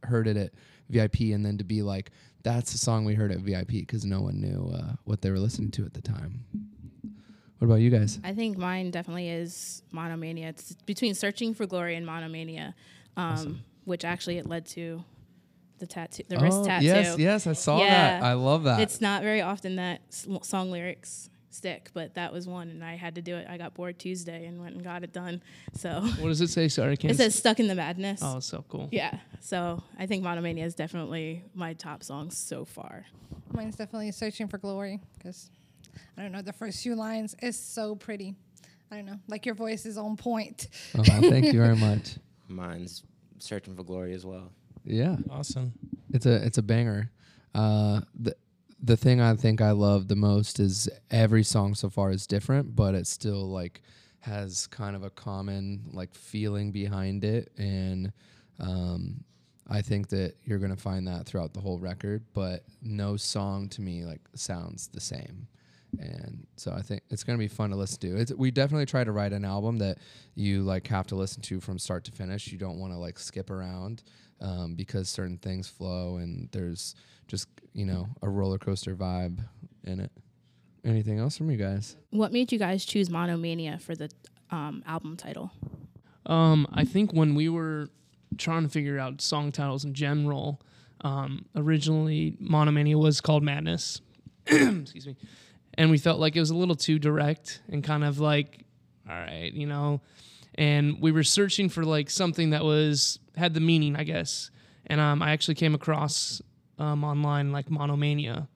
heard 0.04 0.28
it 0.28 0.36
at 0.36 0.52
vip 0.90 1.18
and 1.22 1.46
then 1.46 1.58
to 1.58 1.64
be 1.64 1.82
like 1.82 2.12
that's 2.44 2.72
the 2.72 2.78
song 2.78 3.06
we 3.06 3.14
heard 3.14 3.32
at 3.32 3.40
vip 3.40 3.68
because 3.68 4.06
no 4.06 4.22
one 4.22 4.40
knew 4.40 4.72
uh, 4.74 4.94
what 5.04 5.22
they 5.22 5.30
were 5.30 5.40
listening 5.40 5.72
to 5.72 5.86
at 5.86 5.94
the 5.94 6.02
time. 6.02 6.46
What 7.60 7.66
about 7.66 7.76
you 7.76 7.90
guys? 7.90 8.20
I 8.24 8.34
think 8.34 8.58
mine 8.58 8.90
definitely 8.90 9.30
is 9.30 9.84
Monomania. 9.92 10.48
It's 10.50 10.76
between 10.86 11.14
Searching 11.14 11.54
for 11.54 11.66
Glory 11.66 11.96
and 11.96 12.06
Monomania, 12.06 12.74
um, 13.20 13.60
which 13.86 14.06
actually 14.06 14.38
it 14.38 14.46
led 14.48 14.66
to 14.68 15.04
the 15.80 15.88
tattoo, 15.88 16.24
the 16.28 16.38
wrist 16.40 16.58
Oh, 16.62 16.66
tattoo. 16.66 16.86
yes 16.86 17.18
yes 17.18 17.48
i 17.48 17.54
saw 17.54 17.80
Yeah. 17.80 18.20
that 18.20 18.24
i 18.24 18.34
love 18.34 18.64
that 18.64 18.80
It's 18.82 19.00
not 19.02 19.24
very 19.24 19.42
often 19.42 19.78
that 19.78 20.02
song 20.42 20.72
lyrics 20.72 21.30
stick, 21.52 21.90
but 21.96 22.14
that 22.14 22.32
was 22.32 22.48
one, 22.48 22.70
and 22.70 22.86
I 22.86 22.96
had 22.96 23.16
to 23.16 23.22
do 23.24 23.36
it. 23.36 23.48
I 23.50 23.58
got 23.58 23.74
bored 23.74 23.98
Tuesday 23.98 24.46
and 24.46 24.62
went 24.62 24.76
and 24.76 24.84
got 24.84 25.04
it 25.04 25.12
done. 25.12 25.42
So 25.74 26.00
What 26.20 26.28
does 26.28 26.42
it 26.42 26.50
say? 26.50 26.68
Sorry, 26.68 26.92
I 26.94 26.96
can't. 26.96 27.12
it 27.12 27.18
says 27.18 27.34
"Stuck 27.34 27.60
in 27.60 27.68
the 27.68 27.74
Madness." 27.76 28.22
Oh, 28.24 28.40
so 28.40 28.64
cool. 28.70 28.88
Yeah, 28.92 29.18
so 29.42 29.82
I 29.98 30.06
think 30.06 30.24
Monomania 30.24 30.64
is 30.64 30.76
definitely 30.76 31.44
my 31.56 31.74
top 31.74 32.04
song 32.04 32.30
so 32.30 32.66
far. 32.66 33.06
Mine's 33.52 33.76
definitely 33.76 34.12
Searching 34.12 34.48
for 34.48 34.60
Glory 34.60 35.02
because 35.18 35.50
I 36.18 36.22
don't 36.22 36.32
know, 36.32 36.44
the 36.44 36.54
first 36.54 36.84
few 36.84 36.94
lines 36.96 37.36
is 37.42 37.58
so 37.60 37.96
pretty. 37.96 38.36
I 38.92 38.98
don't 38.98 39.06
know, 39.08 39.20
like 39.28 39.46
your 39.48 39.56
voice 39.56 39.88
is 39.88 39.98
on 39.98 40.18
point. 40.18 40.68
oh, 40.98 41.04
thank 41.04 41.46
you 41.46 41.60
very 41.60 41.76
much 41.90 42.18
Mine's 42.50 43.04
Searching 43.40 43.76
for 43.76 43.84
Glory 43.84 44.14
as 44.14 44.26
well. 44.26 44.52
yeah 44.84 45.16
Awesome. 45.30 45.74
It's 46.14 46.26
a 46.26 46.44
it's 46.46 46.58
a 46.58 46.64
banger. 46.64 47.12
Uh, 47.56 48.02
the 48.20 48.36
the 48.82 48.98
thing 48.98 49.22
I 49.22 49.36
think 49.36 49.62
I 49.62 49.72
love 49.72 50.08
the 50.08 50.16
most 50.16 50.60
is 50.60 50.90
every 51.12 51.44
song 51.44 51.76
so 51.76 51.90
far 51.90 52.12
is 52.12 52.26
different, 52.28 52.76
but 52.76 52.96
it 52.96 53.08
still 53.08 53.50
like 53.50 53.82
has 54.22 54.68
kind 54.68 54.96
of 54.96 55.04
a 55.04 55.10
common 55.10 55.90
like 55.94 56.14
feeling 56.16 56.72
behind 56.72 57.24
it, 57.24 57.52
and 57.58 58.12
um, 58.60 59.24
I 59.70 59.82
think 59.82 60.10
that 60.10 60.36
you're 60.44 60.60
gonna 60.60 60.76
find 60.76 61.08
that 61.08 61.26
throughout 61.26 61.54
the 61.54 61.60
whole 61.62 61.80
record. 61.80 62.24
But 62.34 62.64
no 62.82 63.18
song 63.18 63.70
to 63.70 63.82
me 63.82 64.06
like 64.06 64.22
sounds 64.36 64.88
the 64.88 65.02
same. 65.02 65.48
And 65.98 66.46
so 66.56 66.72
I 66.72 66.82
think 66.82 67.02
it's 67.10 67.24
gonna 67.24 67.38
be 67.38 67.48
fun 67.48 67.72
to 67.72 67.76
listen 67.76 68.00
to. 68.02 68.18
It's, 68.18 68.34
we 68.34 68.52
definitely 68.52 68.86
try 68.86 69.04
to 69.04 69.12
write 69.12 69.34
an 69.34 69.46
album 69.46 69.78
that 69.80 69.98
you 70.36 70.62
like 70.62 70.88
have 70.88 71.08
to 71.08 71.16
listen 71.16 71.42
to 71.44 71.60
from 71.60 71.80
start 71.80 72.04
to 72.06 72.12
finish. 72.12 72.52
You 72.52 72.58
don't 72.58 72.80
want 72.80 72.94
to 72.94 72.98
like 72.98 73.18
skip 73.18 73.50
around 73.50 74.04
um, 74.42 74.76
because 74.76 75.10
certain 75.10 75.38
things 75.38 75.68
flow 75.68 76.18
and 76.18 76.50
there's 76.52 76.96
just 77.28 77.48
you 77.74 77.86
know 77.86 78.08
a 78.22 78.30
roller 78.30 78.58
coaster 78.58 78.96
vibe 78.96 79.40
in 79.84 80.00
it. 80.00 80.12
Anything 80.86 81.20
else 81.20 81.38
from 81.38 81.52
you 81.52 81.58
guys? 81.58 81.98
What 82.12 82.32
made 82.32 82.52
you 82.52 82.60
guys 82.60 82.86
choose 82.86 83.10
Monomania 83.10 83.80
for 83.80 83.96
the 83.96 84.10
um, 84.50 84.82
album 84.86 85.18
title? 85.18 85.52
Um, 86.26 86.68
I 86.72 86.86
think 86.86 87.12
when 87.12 87.36
we 87.36 87.50
were 87.50 87.90
trying 88.38 88.64
to 88.64 88.70
figure 88.70 88.98
out 88.98 89.22
song 89.22 89.52
titles 89.52 89.84
in 89.84 89.94
general, 89.94 90.62
um, 91.02 91.46
originally 91.56 92.36
Monomania 92.40 92.98
was 92.98 93.20
called 93.20 93.44
Madness. 93.44 94.02
Excuse 94.46 95.08
me. 95.08 95.16
And 95.76 95.92
we 95.92 95.98
felt 95.98 96.20
like 96.20 96.36
it 96.36 96.40
was 96.40 96.50
a 96.50 96.56
little 96.56 96.76
too 96.76 97.00
direct 97.00 97.62
and 97.70 97.84
kind 97.84 98.04
of 98.04 98.20
like, 98.20 98.66
all 99.10 99.16
right, 99.16 99.52
you 99.54 99.66
know. 99.66 100.02
And 100.56 101.00
we 101.02 101.12
were 101.12 101.24
searching 101.24 101.70
for 101.70 101.86
like 101.86 102.10
something 102.10 102.50
that 102.50 102.64
was 102.64 103.20
had 103.36 103.54
the 103.54 103.60
meaning, 103.60 103.96
I 103.96 104.04
guess. 104.04 104.52
And 104.88 105.00
um, 105.00 105.22
I 105.22 105.32
actually 105.32 105.56
came 105.56 105.76
across 105.76 106.42
um, 106.80 107.04
online 107.04 107.52
like 107.52 107.70
monomania, 107.70 108.48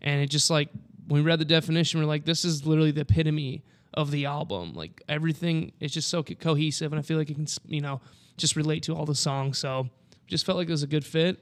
and 0.00 0.22
it 0.22 0.30
just 0.30 0.50
like 0.50 0.68
when 1.06 1.22
we 1.22 1.26
read 1.28 1.38
the 1.38 1.44
definition, 1.44 2.00
we're 2.00 2.06
like, 2.06 2.24
this 2.24 2.44
is 2.44 2.66
literally 2.66 2.90
the 2.90 3.02
epitome 3.02 3.62
of 3.92 4.10
the 4.10 4.26
album. 4.26 4.72
Like 4.74 5.02
everything 5.08 5.72
is 5.80 5.92
just 5.92 6.08
so 6.08 6.22
co- 6.22 6.34
cohesive, 6.34 6.92
and 6.92 6.98
I 6.98 7.02
feel 7.02 7.18
like 7.18 7.30
it 7.30 7.34
can, 7.34 7.46
you 7.66 7.80
know, 7.80 8.00
just 8.36 8.56
relate 8.56 8.82
to 8.84 8.94
all 8.94 9.04
the 9.04 9.14
songs. 9.14 9.58
So 9.58 9.88
just 10.26 10.46
felt 10.46 10.58
like 10.58 10.68
it 10.68 10.72
was 10.72 10.82
a 10.82 10.88
good 10.88 11.04
fit. 11.04 11.38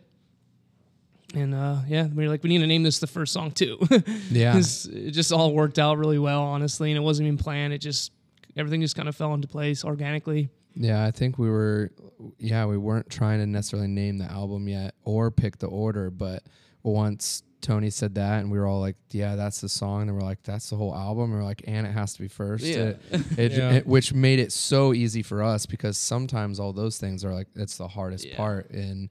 And 1.34 1.54
uh, 1.54 1.76
yeah, 1.88 2.06
we 2.08 2.24
were 2.24 2.28
like, 2.30 2.42
we 2.42 2.48
need 2.50 2.58
to 2.58 2.66
name 2.66 2.82
this 2.82 2.98
the 2.98 3.06
first 3.06 3.32
song 3.32 3.50
too. 3.52 3.78
yeah, 4.30 4.56
it 4.58 5.10
just 5.12 5.32
all 5.32 5.52
worked 5.54 5.78
out 5.78 5.98
really 5.98 6.18
well, 6.18 6.42
honestly, 6.42 6.90
and 6.90 6.96
it 6.98 7.02
wasn't 7.02 7.26
even 7.26 7.38
planned. 7.38 7.72
It 7.72 7.78
just 7.78 8.12
everything 8.56 8.80
just 8.82 8.96
kind 8.96 9.08
of 9.08 9.16
fell 9.16 9.32
into 9.34 9.48
place 9.48 9.84
organically. 9.84 10.50
yeah. 10.74 11.04
I 11.04 11.10
think 11.10 11.38
we 11.38 11.48
were, 11.48 11.90
yeah, 12.38 12.66
we 12.66 12.76
weren't 12.76 13.08
trying 13.08 13.38
to 13.40 13.46
necessarily 13.46 13.88
name 13.88 14.18
the 14.18 14.30
album 14.30 14.68
yet 14.68 14.94
or 15.04 15.30
pick 15.30 15.58
the 15.58 15.68
order, 15.68 16.10
but 16.10 16.42
once 16.82 17.42
Tony 17.62 17.90
said 17.90 18.16
that, 18.16 18.40
and 18.40 18.50
we 18.50 18.58
were 18.58 18.66
all 18.66 18.80
like, 18.80 18.96
yeah, 19.12 19.36
that's 19.36 19.60
the 19.60 19.68
song, 19.68 20.02
and 20.02 20.12
we're 20.14 20.20
like, 20.20 20.42
that's 20.42 20.68
the 20.68 20.76
whole 20.76 20.94
album. 20.94 21.30
And 21.30 21.34
we're 21.34 21.44
like, 21.44 21.62
and 21.66 21.86
it 21.86 21.90
has 21.92 22.12
to 22.14 22.20
be 22.20 22.26
first. 22.28 22.64
Yeah. 22.64 22.76
It, 22.76 23.00
it, 23.38 23.52
Yeah. 23.52 23.70
it- 23.72 23.86
which 23.86 24.12
made 24.12 24.38
it 24.40 24.52
so 24.52 24.92
easy 24.92 25.22
for 25.22 25.42
us 25.42 25.64
because 25.64 25.96
sometimes 25.96 26.58
all 26.60 26.72
those 26.72 26.98
things 26.98 27.24
are 27.24 27.32
like 27.32 27.46
it's 27.54 27.76
the 27.78 27.88
hardest 27.88 28.26
Yeah. 28.26 28.36
part, 28.36 28.70
and 28.70 29.08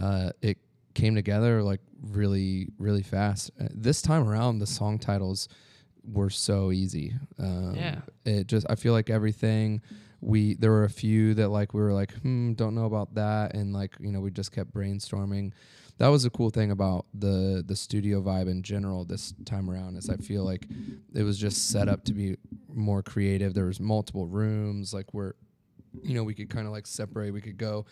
uh, 0.00 0.30
it 0.40 0.58
came 0.98 1.14
together 1.14 1.62
like 1.62 1.80
really, 2.02 2.68
really 2.78 3.02
fast. 3.02 3.50
Uh, 3.60 3.68
this 3.72 4.02
time 4.02 4.28
around, 4.28 4.58
the 4.58 4.66
song 4.66 4.98
titles 4.98 5.48
were 6.04 6.30
so 6.30 6.72
easy. 6.72 7.14
Um, 7.38 7.74
Yeah. 7.76 8.00
it 8.24 8.46
just 8.46 8.66
I 8.68 8.74
feel 8.74 8.92
like 8.92 9.10
everything 9.10 9.80
we 10.20 10.54
there 10.54 10.72
were 10.72 10.84
a 10.84 10.90
few 10.90 11.34
that 11.34 11.48
like 11.48 11.72
we 11.74 11.80
were 11.80 11.92
like 11.92 12.12
hmm 12.22 12.52
don't 12.54 12.74
know 12.74 12.86
about 12.86 13.14
that 13.14 13.54
and 13.54 13.72
like 13.72 13.94
you 14.00 14.10
know 14.10 14.20
we 14.20 14.32
just 14.32 14.50
kept 14.50 14.74
brainstorming 14.74 15.52
that 15.98 16.08
was 16.08 16.24
a 16.24 16.30
cool 16.30 16.50
thing 16.50 16.72
about 16.72 17.06
the 17.14 17.62
the 17.64 17.76
studio 17.76 18.20
vibe 18.20 18.50
in 18.50 18.60
general 18.64 19.04
this 19.04 19.32
time 19.44 19.70
around 19.70 19.96
is 19.96 20.10
i 20.10 20.16
feel 20.16 20.42
like 20.42 20.66
it 21.14 21.22
was 21.22 21.38
just 21.38 21.70
set 21.70 21.88
up 21.88 22.02
to 22.04 22.12
be 22.14 22.36
more 22.74 23.00
creative 23.00 23.54
there 23.54 23.66
was 23.66 23.78
multiple 23.78 24.26
rooms 24.26 24.92
like 24.92 25.14
where 25.14 25.36
you 26.02 26.14
know 26.14 26.24
we 26.24 26.34
could 26.34 26.50
kind 26.50 26.66
of 26.66 26.72
like 26.72 26.88
separate 26.88 27.32
we 27.32 27.40
could 27.40 27.56
go 27.56 27.86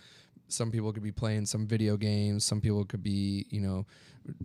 some 0.48 0.70
people 0.70 0.92
could 0.92 1.02
be 1.02 1.12
playing 1.12 1.46
some 1.46 1.66
video 1.66 1.96
games 1.96 2.44
some 2.44 2.60
people 2.60 2.84
could 2.84 3.02
be 3.02 3.46
you 3.50 3.60
know 3.60 3.86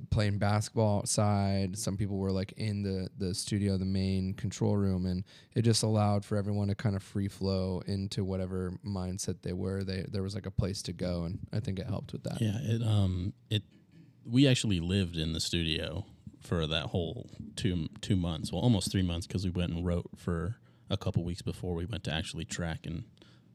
playing 0.10 0.38
basketball 0.38 1.00
outside. 1.00 1.78
Some 1.78 1.98
people 1.98 2.18
were 2.18 2.32
like 2.32 2.54
in 2.58 2.84
the 2.84 3.10
the 3.18 3.34
studio 3.34 3.78
the 3.78 3.86
main 3.86 4.34
control 4.34 4.78
room 4.78 5.06
and 5.06 5.24
it 5.56 5.64
just 5.64 5.84
allowed 5.84 6.26
for 6.26 6.38
everyone 6.38 6.68
to 6.68 6.76
kind 6.76 6.96
of 6.96 7.04
free 7.04 7.28
flow 7.28 7.82
into 7.86 8.24
whatever 8.24 8.74
mindset 8.86 9.42
they 9.42 9.54
were. 9.54 9.84
They 9.84 10.06
there 10.10 10.24
was 10.24 10.36
like 10.36 10.46
a 10.46 10.52
place 10.52 10.82
to 10.84 10.94
go 10.94 11.24
and 11.24 11.40
i 11.54 11.60
think 11.60 11.80
it 11.80 11.88
helped 11.88 12.14
with 12.14 12.24
that. 12.24 12.42
Yeah, 12.42 12.58
it 12.62 12.82
um 12.84 13.34
it 13.50 13.64
we 14.26 14.48
actually 14.48 14.80
lived 14.80 15.18
in 15.18 15.34
the 15.34 15.40
studio 15.40 16.06
for 16.42 16.68
that 16.68 16.88
whole 16.88 17.30
two 17.56 17.88
two 18.02 18.16
months, 18.16 18.52
well 18.52 18.62
almost 18.62 18.92
three 18.92 19.04
months 19.04 19.28
because 19.28 19.44
we 19.44 19.52
went 19.52 19.72
and 19.72 19.86
wrote 19.86 20.10
for 20.16 20.56
a 20.90 20.98
couple 20.98 21.24
weeks 21.24 21.42
before 21.42 21.74
we 21.74 21.86
went 21.86 22.04
to 22.04 22.12
actually 22.12 22.44
track 22.44 22.86
and 22.86 23.04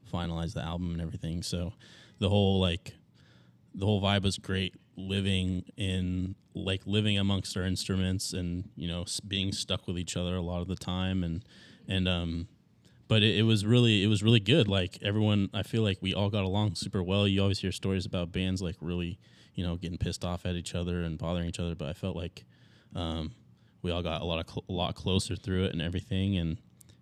finalize 0.07 0.53
the 0.53 0.63
album 0.63 0.91
and 0.91 1.01
everything. 1.01 1.43
So 1.43 1.73
the 2.19 2.29
whole 2.29 2.59
like 2.59 2.93
the 3.75 3.85
whole 3.85 4.01
vibe 4.01 4.23
was 4.23 4.37
great 4.37 4.75
living 4.95 5.63
in 5.77 6.35
like 6.55 6.81
living 6.85 7.17
amongst 7.19 7.55
our 7.55 7.63
instruments 7.63 8.33
and 8.33 8.69
you 8.75 8.87
know 8.87 9.05
being 9.27 9.51
stuck 9.51 9.87
with 9.87 9.97
each 9.99 10.17
other 10.17 10.35
a 10.35 10.41
lot 10.41 10.61
of 10.61 10.67
the 10.67 10.75
time. 10.75 11.23
And 11.23 11.43
and 11.87 12.07
um 12.07 12.47
but 13.07 13.23
it, 13.23 13.37
it 13.37 13.43
was 13.43 13.65
really 13.65 14.03
it 14.03 14.07
was 14.07 14.23
really 14.23 14.39
good. 14.39 14.67
Like 14.67 14.97
everyone 15.01 15.49
i 15.53 15.63
feel 15.63 15.83
like 15.83 15.99
we 16.01 16.13
all 16.13 16.29
got 16.29 16.43
along 16.43 16.75
super 16.75 17.03
well. 17.03 17.27
You 17.27 17.41
always 17.41 17.59
hear 17.59 17.71
stories 17.71 18.05
about 18.05 18.31
bands 18.31 18.61
like 18.61 18.75
really 18.81 19.19
you 19.55 19.65
know 19.65 19.75
getting 19.75 19.97
pissed 19.97 20.23
off 20.25 20.45
at 20.45 20.55
each 20.55 20.75
other 20.75 21.03
and 21.03 21.17
bothering 21.17 21.47
each 21.47 21.59
other. 21.59 21.75
But 21.75 21.89
i 21.89 21.93
felt 21.93 22.15
like 22.15 22.45
um, 22.95 23.31
we 23.81 23.91
all 23.91 24.01
got 24.01 24.21
a 24.21 24.25
lot 24.25 24.39
of 24.39 24.49
cl- 24.49 24.65
a 24.69 24.73
lot 24.73 24.95
closer 24.95 25.35
through 25.35 25.65
it 25.65 25.73
and 25.73 25.81
everything. 25.81 26.37
And 26.37 26.57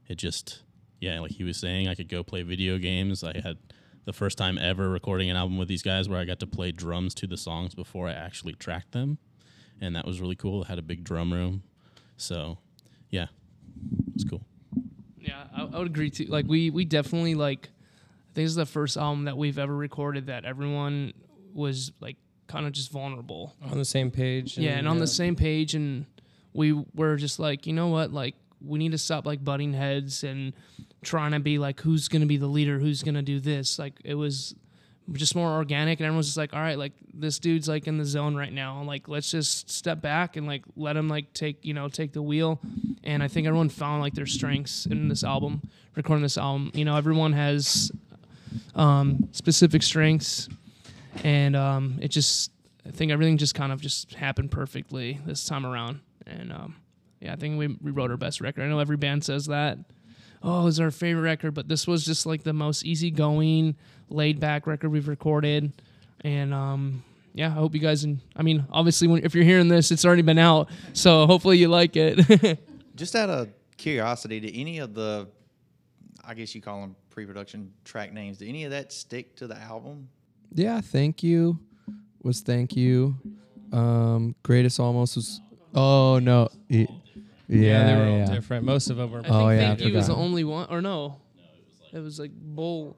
it 0.07 0.15
just 0.15 0.61
yeah 0.99 1.19
like 1.19 1.31
he 1.31 1.43
was 1.43 1.57
saying 1.57 1.87
i 1.87 1.95
could 1.95 2.09
go 2.09 2.23
play 2.23 2.41
video 2.41 2.77
games 2.77 3.23
i 3.23 3.37
had 3.43 3.57
the 4.05 4.13
first 4.13 4.37
time 4.37 4.57
ever 4.57 4.89
recording 4.89 5.29
an 5.29 5.35
album 5.35 5.57
with 5.57 5.67
these 5.67 5.81
guys 5.81 6.07
where 6.07 6.19
I 6.19 6.25
got 6.25 6.39
to 6.39 6.47
play 6.47 6.71
drums 6.71 7.13
to 7.15 7.27
the 7.27 7.37
songs 7.37 7.73
before 7.73 8.07
I 8.07 8.13
actually 8.13 8.53
tracked 8.53 8.91
them. 8.91 9.17
And 9.81 9.95
that 9.95 10.05
was 10.05 10.21
really 10.21 10.35
cool. 10.35 10.61
It 10.61 10.67
had 10.67 10.79
a 10.79 10.83
big 10.83 11.03
drum 11.03 11.33
room. 11.33 11.63
So, 12.15 12.59
yeah, 13.09 13.27
it's 14.13 14.23
cool. 14.23 14.45
Yeah, 15.19 15.43
I, 15.53 15.63
I 15.63 15.79
would 15.79 15.87
agree 15.87 16.11
too. 16.11 16.25
Like 16.25 16.45
we 16.47 16.69
we 16.69 16.85
definitely 16.85 17.35
like. 17.35 17.69
I 17.69 18.35
think 18.35 18.45
this 18.45 18.51
is 18.51 18.55
the 18.55 18.65
first 18.65 18.97
album 18.97 19.25
that 19.25 19.37
we've 19.37 19.57
ever 19.57 19.75
recorded 19.75 20.27
that 20.27 20.43
everyone 20.43 21.13
was 21.53 21.93
like 22.01 22.17
kind 22.47 22.65
of 22.65 22.73
just 22.73 22.91
vulnerable. 22.91 23.55
on 23.63 23.77
the 23.77 23.85
same 23.85 24.11
page. 24.11 24.57
yeah, 24.57 24.77
and 24.77 24.87
on 24.87 24.99
the 24.99 25.07
same 25.07 25.35
page, 25.35 25.73
and 25.73 26.05
we 26.53 26.73
were 26.93 27.15
just 27.15 27.39
like, 27.39 27.65
you 27.65 27.73
know 27.73 27.87
what, 27.87 28.11
like 28.11 28.35
we 28.65 28.79
need 28.79 28.91
to 28.91 28.97
stop 28.97 29.25
like 29.25 29.43
butting 29.43 29.73
heads 29.73 30.23
and 30.23 30.53
trying 31.03 31.31
to 31.31 31.39
be 31.39 31.57
like, 31.57 31.81
who's 31.81 32.07
gonna 32.07 32.25
be 32.25 32.37
the 32.37 32.47
leader, 32.47 32.79
who's 32.79 33.03
gonna 33.03 33.21
do 33.21 33.39
this. 33.39 33.79
Like 33.79 33.93
it 34.03 34.15
was 34.15 34.55
just 35.13 35.35
more 35.35 35.49
organic, 35.51 35.99
and 35.99 36.05
everyone's 36.05 36.27
just 36.27 36.37
like, 36.37 36.53
all 36.53 36.59
right, 36.59 36.77
like 36.77 36.93
this 37.13 37.39
dude's 37.39 37.67
like 37.67 37.87
in 37.87 37.97
the 37.97 38.05
zone 38.05 38.35
right 38.35 38.51
now. 38.51 38.81
Like 38.83 39.07
let's 39.07 39.29
just 39.29 39.69
step 39.69 40.01
back 40.01 40.35
and 40.35 40.47
like 40.47 40.63
let 40.75 40.97
him 40.97 41.07
like 41.07 41.33
take 41.33 41.63
you 41.63 41.73
know 41.73 41.87
take 41.89 42.13
the 42.13 42.21
wheel. 42.21 42.59
And 43.03 43.21
I 43.21 43.27
think 43.27 43.47
everyone 43.47 43.69
found 43.69 44.01
like 44.01 44.13
their 44.13 44.25
strengths 44.25 44.85
in 44.85 45.07
this 45.07 45.23
album, 45.23 45.61
recording 45.95 46.23
this 46.23 46.37
album. 46.37 46.71
You 46.73 46.85
know, 46.85 46.95
everyone 46.95 47.33
has 47.33 47.91
um, 48.73 49.29
specific 49.31 49.83
strengths, 49.83 50.49
and 51.23 51.55
um, 51.55 51.97
it 52.01 52.09
just 52.09 52.51
I 52.85 52.91
think 52.91 53.11
everything 53.11 53.37
just 53.37 53.55
kind 53.55 53.71
of 53.71 53.81
just 53.81 54.13
happened 54.13 54.51
perfectly 54.51 55.19
this 55.25 55.45
time 55.45 55.65
around. 55.65 55.99
And 56.25 56.51
um, 56.51 56.75
yeah, 57.25 57.33
I 57.33 57.35
think 57.35 57.57
we, 57.57 57.67
we 57.67 57.91
wrote 57.91 58.11
our 58.11 58.17
best 58.17 58.41
record. 58.41 58.63
I 58.63 58.67
know 58.67 58.79
every 58.79 58.97
band 58.97 59.23
says 59.23 59.47
that. 59.47 59.77
Oh, 60.43 60.67
it's 60.67 60.79
our 60.79 60.91
favorite 60.91 61.23
record, 61.23 61.53
but 61.53 61.67
this 61.67 61.87
was 61.87 62.05
just 62.05 62.25
like 62.25 62.43
the 62.43 62.53
most 62.53 62.85
easygoing, 62.85 63.75
laid 64.09 64.39
back 64.39 64.67
record 64.67 64.89
we've 64.89 65.07
recorded. 65.07 65.73
And 66.21 66.53
um, 66.53 67.03
yeah, 67.33 67.47
I 67.47 67.51
hope 67.51 67.73
you 67.73 67.79
guys. 67.81 68.03
And 68.03 68.19
I 68.35 68.43
mean, 68.43 68.65
obviously, 68.71 69.07
when, 69.07 69.25
if 69.25 69.33
you're 69.33 69.43
hearing 69.43 69.67
this, 69.67 69.91
it's 69.91 70.05
already 70.05 70.21
been 70.21 70.37
out, 70.37 70.69
so 70.93 71.25
hopefully 71.25 71.57
you 71.57 71.67
like 71.67 71.95
it. 71.95 72.59
Just 72.95 73.15
out 73.15 73.29
of 73.29 73.49
curiosity, 73.77 74.39
do 74.39 74.49
any 74.53 74.79
of 74.79 74.93
the, 74.93 75.27
I 76.25 76.33
guess 76.33 76.55
you 76.55 76.61
call 76.61 76.81
them 76.81 76.95
pre-production 77.09 77.73
track 77.83 78.13
names, 78.13 78.37
did 78.37 78.47
any 78.49 78.63
of 78.63 78.71
that 78.71 78.93
stick 78.93 79.35
to 79.37 79.47
the 79.47 79.57
album? 79.57 80.07
Yeah, 80.53 80.79
thank 80.79 81.23
you 81.23 81.59
was 82.25 82.41
thank 82.41 82.75
you. 82.75 83.15
Um, 83.71 84.35
greatest 84.43 84.79
almost 84.79 85.15
was. 85.15 85.39
Oh 85.73 86.19
no. 86.19 86.49
Y- 86.69 86.87
yeah, 87.47 87.85
they 87.85 87.95
were 87.95 88.03
all 88.11 88.17
yeah. 88.19 88.25
different. 88.33 88.65
Most 88.65 88.89
of 88.89 88.97
them 88.97 89.11
were. 89.11 89.19
I 89.19 89.23
think 89.23 89.33
Oh, 89.33 89.49
yeah, 89.49 89.55
I 89.55 89.75
Thank 89.75 89.81
You 89.81 89.93
was 89.93 90.07
the 90.07 90.13
forgot. 90.13 90.23
only 90.23 90.43
one, 90.43 90.67
or 90.69 90.81
no? 90.81 91.17
No, 91.93 91.99
it 91.99 92.03
was 92.03 92.19
like 92.19 92.31
Bull. 92.33 92.97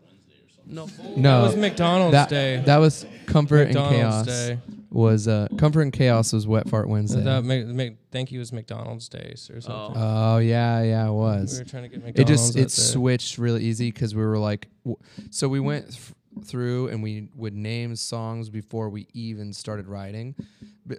No, 0.66 0.88
Bull. 0.88 1.13
No, 1.18 1.42
That 1.42 1.48
was 1.48 1.56
McDonald's 1.58 2.12
that, 2.13 2.30
Day. 2.30 2.62
That 2.66 2.77
was 2.77 3.06
comfort 3.25 3.68
McDonald's 3.68 3.96
and 3.96 4.01
chaos. 4.01 4.25
Day. 4.25 4.60
Was 4.89 5.27
uh, 5.27 5.48
comfort 5.58 5.82
and 5.82 5.94
chaos 5.94 6.32
was 6.34 6.48
wet 6.48 6.70
fart 6.70 6.88
Wednesday. 6.89 7.22
That 7.22 7.44
Mc- 7.44 7.68
Mc- 7.68 7.98
thank 8.12 8.32
you 8.32 8.39
was 8.39 8.51
McDonald's 8.54 9.10
days 9.10 9.51
or 9.54 9.60
something. 9.62 10.01
oh 10.01 10.38
yeah, 10.39 10.82
yeah, 10.82 11.08
it 11.10 11.12
was. 11.12 11.54
we 11.54 11.60
were 11.60 11.66
trying 11.70 11.84
to 11.84 11.89
get 11.89 12.04
McDonald's. 12.04 12.20
it 12.20 12.34
just 12.34 12.54
that 12.54 12.60
it 12.62 12.63
day. 12.63 12.70
switched 12.94 13.38
really 13.38 13.63
easy 13.66 13.92
because 13.92 14.16
we 14.16 14.24
were 14.25 14.38
like 14.39 14.70
w- 14.86 14.98
so 15.30 15.50
we 15.50 15.60
went 15.60 15.92
th- 15.92 16.13
through 16.46 16.88
and 16.89 17.01
we 17.01 17.29
would 17.36 17.53
name 17.53 17.96
songs 17.96 18.50
before 18.50 18.89
we 18.89 19.08
even 19.13 19.53
started 19.53 19.88
writing 19.88 20.36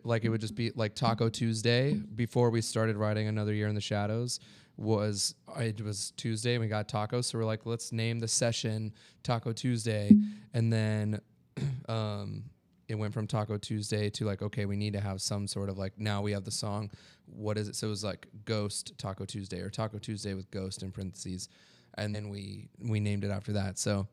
like 0.04 0.25
it 0.25 0.28
would 0.28 0.40
just 0.40 0.54
be 0.54 0.71
like 0.75 0.95
taco 0.95 1.28
tuesday 1.28 1.95
before 1.95 2.50
we 2.50 2.61
started 2.61 2.97
writing 2.97 3.28
another 3.28 3.52
year 3.52 3.68
in 3.68 3.75
the 3.75 3.80
shadows 3.80 4.40
was 4.76 5.35
it 5.59 5.80
was 5.80 6.12
tuesday 6.16 6.54
and 6.54 6.61
we 6.61 6.68
got 6.68 6.88
tacos 6.88 7.26
so 7.26 7.38
we're 7.38 7.45
like 7.45 7.66
let's 7.66 7.92
name 7.92 8.18
the 8.18 8.28
session 8.28 8.92
taco 9.23 9.52
tuesday 9.52 10.11
and 10.54 10.73
then 10.73 11.21
um 11.88 12.45
it 12.88 12.95
went 12.95 13.12
from 13.12 13.26
Taco 13.26 13.59
Tuesday 13.59 14.09
to 14.11 14.25
like, 14.25 14.40
okay, 14.42 14.64
we 14.64 14.76
need 14.76 14.95
to 14.95 15.00
have 15.00 15.21
some 15.21 15.47
sort 15.47 15.68
of 15.68 15.76
like 15.76 15.99
now 15.99 16.23
we 16.23 16.33
have 16.33 16.45
the 16.45 16.50
song. 16.50 16.90
What 17.26 17.59
is 17.59 17.68
it? 17.68 17.76
So 17.76 17.88
it 17.88 17.90
was 17.90 18.02
like 18.02 18.26
Ghost 18.47 18.95
Taco 18.97 19.26
Tuesday 19.26 19.61
or 19.61 19.68
Taco 19.68 19.99
Tuesday 19.99 20.33
with 20.33 20.50
Ghost 20.50 20.83
in 20.83 20.90
parentheses, 20.90 21.50
and 21.99 22.14
then 22.14 22.30
we 22.30 22.71
we 22.80 22.99
named 22.99 23.25
it 23.25 23.30
after 23.30 23.52
that. 23.52 23.78
So 23.78 24.09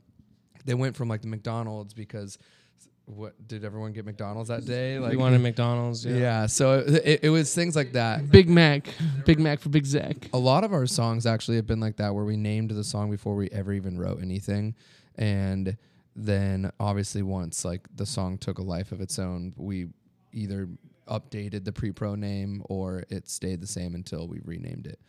they 0.65 0.73
went 0.73 0.95
from 0.95 1.07
like 1.07 1.21
the 1.21 1.27
McDonald's 1.27 1.93
because 1.93 2.37
what 3.05 3.47
did 3.47 3.63
everyone 3.63 3.93
get 3.93 4.05
McDonald's 4.05 4.49
that 4.49 4.65
day? 4.65 4.97
Like 4.97 5.11
we 5.11 5.17
wanted 5.17 5.41
McDonald's. 5.41 6.05
Yeah. 6.05 6.17
yeah. 6.17 6.45
So 6.47 6.79
it, 6.79 7.19
it 7.23 7.29
was 7.29 7.53
things 7.53 7.75
like 7.75 7.93
that. 7.93 8.29
Big 8.31 8.49
Mac. 8.49 8.87
Big 9.25 9.39
Mac 9.39 9.59
for 9.59 9.69
Big 9.69 9.85
Zach. 9.85 10.29
A 10.33 10.37
lot 10.37 10.63
of 10.63 10.73
our 10.73 10.87
songs 10.87 11.25
actually 11.25 11.57
have 11.57 11.67
been 11.67 11.79
like 11.79 11.97
that, 11.97 12.13
where 12.13 12.25
we 12.25 12.35
named 12.35 12.71
the 12.71 12.83
song 12.83 13.11
before 13.11 13.35
we 13.35 13.49
ever 13.51 13.73
even 13.73 13.97
wrote 13.97 14.21
anything, 14.21 14.75
and 15.15 15.77
then 16.15 16.71
obviously 16.79 17.21
once 17.21 17.63
like 17.65 17.87
the 17.95 18.05
song 18.05 18.37
took 18.37 18.57
a 18.57 18.63
life 18.63 18.91
of 18.91 19.01
its 19.01 19.19
own, 19.19 19.53
we 19.55 19.87
either 20.33 20.67
updated 21.07 21.63
the 21.63 21.71
pre-pro 21.71 22.15
name 22.15 22.63
or 22.65 23.03
it 23.09 23.29
stayed 23.29 23.61
the 23.61 23.67
same 23.67 23.93
until 23.93 24.27
we 24.27 24.39
renamed 24.43 24.87
it, 24.87 24.99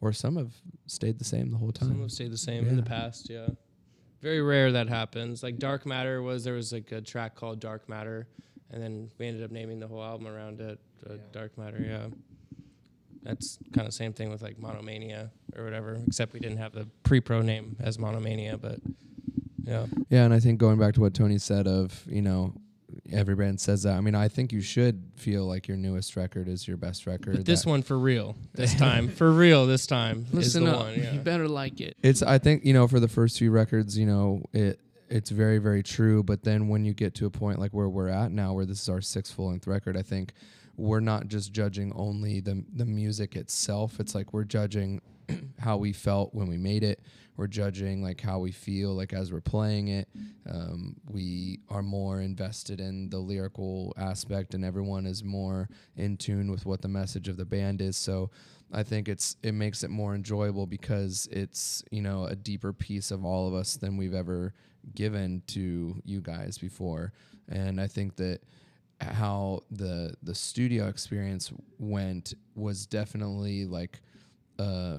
or 0.00 0.12
some 0.12 0.36
have 0.36 0.52
stayed 0.86 1.18
the 1.18 1.24
same 1.24 1.50
the 1.50 1.58
whole 1.58 1.72
time. 1.72 1.90
Some 1.90 2.00
have 2.00 2.10
stayed 2.10 2.32
the 2.32 2.38
same 2.38 2.66
in 2.66 2.76
the 2.76 2.82
past. 2.82 3.30
Yeah. 3.30 3.46
Very 4.26 4.42
rare 4.42 4.72
that 4.72 4.88
happens. 4.88 5.44
Like 5.44 5.56
Dark 5.56 5.86
Matter 5.86 6.20
was 6.20 6.42
there 6.42 6.54
was 6.54 6.72
like 6.72 6.90
a 6.90 7.00
track 7.00 7.36
called 7.36 7.60
Dark 7.60 7.88
Matter, 7.88 8.26
and 8.72 8.82
then 8.82 9.08
we 9.18 9.28
ended 9.28 9.44
up 9.44 9.52
naming 9.52 9.78
the 9.78 9.86
whole 9.86 10.02
album 10.02 10.26
around 10.26 10.60
it. 10.60 10.80
Uh, 11.08 11.12
Dark 11.30 11.56
Matter. 11.56 11.80
Yeah. 11.80 12.08
That's 13.22 13.56
kind 13.72 13.86
of 13.86 13.94
same 13.94 14.12
thing 14.12 14.28
with 14.28 14.42
like 14.42 14.58
Monomania 14.58 15.30
or 15.56 15.62
whatever, 15.62 16.02
except 16.08 16.32
we 16.32 16.40
didn't 16.40 16.58
have 16.58 16.72
the 16.72 16.88
pre-pro 17.04 17.40
name 17.40 17.76
as 17.78 17.98
Monomania, 17.98 18.60
but 18.60 18.80
yeah. 19.62 19.86
Yeah, 20.08 20.24
and 20.24 20.34
I 20.34 20.40
think 20.40 20.58
going 20.58 20.80
back 20.80 20.94
to 20.94 21.00
what 21.00 21.14
Tony 21.14 21.38
said 21.38 21.68
of 21.68 22.02
you 22.08 22.22
know. 22.22 22.52
Every 23.12 23.34
band 23.34 23.60
says 23.60 23.82
that. 23.84 23.94
I 23.96 24.00
mean, 24.00 24.14
I 24.14 24.28
think 24.28 24.52
you 24.52 24.60
should 24.60 25.02
feel 25.16 25.44
like 25.46 25.68
your 25.68 25.76
newest 25.76 26.16
record 26.16 26.48
is 26.48 26.66
your 26.66 26.76
best 26.76 27.06
record. 27.06 27.36
But 27.36 27.44
this 27.46 27.64
one 27.66 27.82
for 27.82 27.98
real 27.98 28.36
this 28.54 28.74
time. 28.78 29.08
for 29.08 29.30
real 29.30 29.66
this 29.66 29.86
time 29.86 30.26
Listen 30.32 30.64
is 30.64 30.68
the 30.70 30.76
up. 30.76 30.84
one. 30.86 30.94
Yeah. 31.00 31.12
You 31.12 31.20
better 31.20 31.48
like 31.48 31.80
it. 31.80 31.96
it's 32.02 32.22
i 32.22 32.38
think 32.38 32.64
you 32.64 32.72
know 32.72 32.86
for 32.88 33.00
the 33.00 33.08
first 33.08 33.38
few 33.38 33.50
records 33.50 33.96
you 33.98 34.06
know 34.06 34.42
it 34.52 34.80
it's 35.08 35.30
very 35.30 35.58
very 35.58 35.82
true 35.82 36.22
but 36.22 36.42
then 36.42 36.68
when 36.68 36.84
you 36.84 36.92
get 36.92 37.14
to 37.16 37.26
a 37.26 37.30
point 37.30 37.58
like 37.58 37.72
where 37.72 37.88
we're 37.88 38.08
at 38.08 38.30
now 38.32 38.52
where 38.52 38.64
this 38.66 38.80
is 38.82 38.88
our 38.88 39.00
sixth 39.00 39.32
full 39.34 39.48
length 39.48 39.66
record 39.66 39.96
i 39.96 40.02
think 40.02 40.32
we're 40.76 41.00
not 41.00 41.26
just 41.28 41.52
judging 41.52 41.92
only 41.94 42.40
the 42.40 42.64
the 42.74 42.84
music 42.84 43.36
itself 43.36 43.98
it's 44.00 44.14
like 44.14 44.32
we're 44.32 44.44
judging 44.44 45.00
how 45.58 45.76
we 45.76 45.92
felt 45.92 46.34
when 46.34 46.48
we 46.48 46.56
made 46.56 46.82
it. 46.82 47.00
We're 47.36 47.48
judging 47.48 48.02
like 48.02 48.20
how 48.20 48.38
we 48.38 48.50
feel 48.50 48.94
like 48.94 49.12
as 49.12 49.30
we're 49.30 49.42
playing 49.42 49.88
it. 49.88 50.08
Um, 50.50 50.96
we 51.10 51.60
are 51.68 51.82
more 51.82 52.20
invested 52.20 52.80
in 52.80 53.10
the 53.10 53.18
lyrical 53.18 53.92
aspect 53.98 54.54
and 54.54 54.64
everyone 54.64 55.04
is 55.04 55.22
more 55.22 55.68
in 55.96 56.16
tune 56.16 56.50
with 56.50 56.64
what 56.64 56.80
the 56.80 56.88
message 56.88 57.28
of 57.28 57.36
the 57.36 57.44
band 57.44 57.82
is. 57.82 57.96
So 57.96 58.30
I 58.72 58.82
think 58.82 59.08
it's 59.08 59.36
it 59.42 59.52
makes 59.52 59.84
it 59.84 59.90
more 59.90 60.14
enjoyable 60.14 60.66
because 60.66 61.28
it's 61.30 61.84
you 61.90 62.02
know 62.02 62.24
a 62.24 62.34
deeper 62.34 62.72
piece 62.72 63.10
of 63.10 63.24
all 63.24 63.46
of 63.46 63.54
us 63.54 63.76
than 63.76 63.96
we've 63.96 64.14
ever 64.14 64.54
given 64.94 65.42
to 65.48 66.00
you 66.04 66.20
guys 66.20 66.58
before, 66.58 67.12
and 67.48 67.80
I 67.80 67.86
think 67.86 68.16
that 68.16 68.40
how 69.00 69.60
the 69.70 70.14
the 70.22 70.34
studio 70.34 70.88
experience 70.88 71.52
went 71.78 72.34
was 72.54 72.86
definitely 72.86 73.66
like 73.66 74.00
uh 74.58 74.98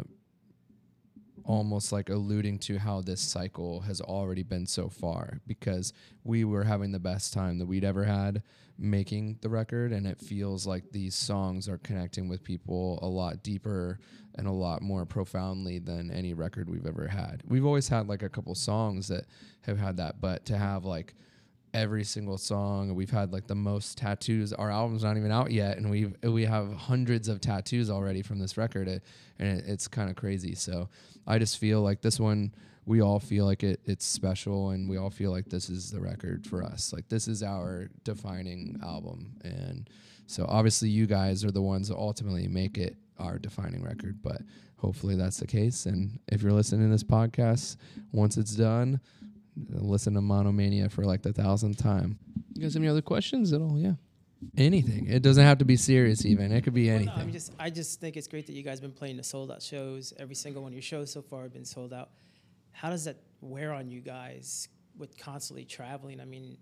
almost 1.47 1.93
like 1.93 2.09
alluding 2.09 2.59
to 2.59 2.77
how 2.77 3.01
this 3.01 3.21
cycle 3.21 3.79
has 3.79 4.01
already 4.01 4.43
been 4.43 4.65
so 4.67 4.89
far 4.89 5.39
because 5.47 5.93
we 6.25 6.43
were 6.43 6.65
having 6.65 6.91
the 6.91 6.99
best 6.99 7.33
time 7.33 7.57
that 7.57 7.65
we'd 7.65 7.85
ever 7.85 8.03
had 8.03 8.43
making 8.77 9.39
the 9.41 9.49
record 9.49 9.91
and 9.93 10.05
it 10.05 10.19
feels 10.19 10.67
like 10.67 10.83
these 10.91 11.15
songs 11.15 11.69
are 11.69 11.79
connecting 11.79 12.27
with 12.27 12.43
people 12.43 12.99
a 13.01 13.07
lot 13.07 13.41
deeper 13.43 13.97
and 14.35 14.45
a 14.45 14.51
lot 14.51 14.81
more 14.81 15.05
profoundly 15.05 15.79
than 15.79 16.11
any 16.11 16.33
record 16.33 16.69
we've 16.69 16.85
ever 16.85 17.07
had. 17.07 17.41
We've 17.47 17.65
always 17.65 17.87
had 17.87 18.07
like 18.07 18.21
a 18.23 18.29
couple 18.29 18.53
songs 18.53 19.07
that 19.07 19.25
have 19.61 19.79
had 19.79 19.97
that, 19.97 20.19
but 20.21 20.45
to 20.47 20.57
have 20.57 20.83
like 20.85 21.15
every 21.73 22.03
single 22.03 22.37
song. 22.37 22.95
We've 22.95 23.09
had 23.09 23.31
like 23.31 23.47
the 23.47 23.55
most 23.55 23.97
tattoos. 23.97 24.53
Our 24.53 24.71
album's 24.71 25.03
not 25.03 25.17
even 25.17 25.31
out 25.31 25.51
yet, 25.51 25.77
and 25.77 25.89
we 25.89 26.05
we 26.27 26.45
have 26.45 26.73
hundreds 26.73 27.27
of 27.27 27.41
tattoos 27.41 27.89
already 27.89 28.21
from 28.21 28.39
this 28.39 28.57
record, 28.57 28.87
it, 28.87 29.03
and 29.39 29.59
it, 29.59 29.65
it's 29.67 29.87
kind 29.87 30.09
of 30.09 30.15
crazy. 30.15 30.55
So 30.55 30.89
I 31.25 31.39
just 31.39 31.57
feel 31.57 31.81
like 31.81 32.01
this 32.01 32.19
one, 32.19 32.53
we 32.85 33.01
all 33.01 33.19
feel 33.19 33.45
like 33.45 33.63
it 33.63 33.79
it's 33.85 34.05
special, 34.05 34.71
and 34.71 34.89
we 34.89 34.97
all 34.97 35.09
feel 35.09 35.31
like 35.31 35.49
this 35.49 35.69
is 35.69 35.91
the 35.91 35.99
record 35.99 36.45
for 36.45 36.63
us. 36.63 36.93
Like 36.93 37.09
this 37.09 37.27
is 37.27 37.43
our 37.43 37.89
defining 38.03 38.79
album, 38.83 39.33
and 39.43 39.89
so 40.25 40.45
obviously 40.47 40.89
you 40.89 41.05
guys 41.05 41.45
are 41.45 41.51
the 41.51 41.61
ones 41.61 41.89
that 41.89 41.97
ultimately 41.97 42.47
make 42.47 42.77
it 42.77 42.95
our 43.19 43.37
defining 43.37 43.83
record, 43.83 44.19
but. 44.21 44.41
Hopefully 44.79 45.15
that's 45.15 45.39
the 45.39 45.47
case. 45.47 45.87
And 45.87 46.19
if 46.27 46.43
you're 46.43 46.51
listening 46.51 46.85
to 46.85 46.91
this 46.91 47.03
podcast, 47.03 47.77
once 48.11 48.37
it's 48.37 48.53
done, 48.55 49.01
listen 49.69 50.13
to 50.15 50.21
Monomania 50.21 50.89
for 50.89 51.03
like 51.03 51.21
the 51.21 51.33
thousandth 51.33 51.77
time. 51.77 52.19
You 52.53 52.63
guys 52.63 52.73
have 52.73 52.81
any 52.81 52.89
other 52.89 53.01
questions 53.01 53.53
at 53.53 53.61
all? 53.61 53.77
Yeah. 53.77 53.93
Anything. 54.55 55.07
It 55.07 55.23
doesn't 55.23 55.43
have 55.43 55.57
to 55.59 55.65
be 55.65 55.77
serious. 55.77 56.25
Even 56.25 56.51
it 56.51 56.63
could 56.63 56.73
be 56.73 56.89
Well, 56.89 56.99
no, 56.99 57.11
anything. 57.11 57.21
I'm 57.21 57.31
just, 57.31 57.53
I 57.59 57.69
just 57.69 57.99
think 57.99 58.17
it's 58.17 58.27
great 58.27 58.45
that 58.47 58.53
you 58.53 58.61
guys 58.63 58.79
have 58.79 58.83
been 58.83 58.97
playing 58.97 59.17
the 59.17 59.23
sold 59.23 59.51
out 59.51 59.61
shows. 59.61 60.13
Every 60.19 60.35
single 60.35 60.61
one 60.61 60.71
of 60.71 60.75
your 60.75 60.81
shows 60.83 61.11
so 61.11 61.21
far 61.21 61.43
have 61.43 61.53
been 61.53 61.65
sold 61.65 61.91
out. 61.91 62.09
How 62.71 62.91
does 62.91 63.05
that 63.05 63.17
wear 63.41 63.73
on 63.73 63.89
you 63.89 64.01
guys 64.01 64.69
with 64.97 65.17
constantly 65.17 65.65
traveling. 65.65 66.19
I 66.19 66.25
mean, 66.25 66.57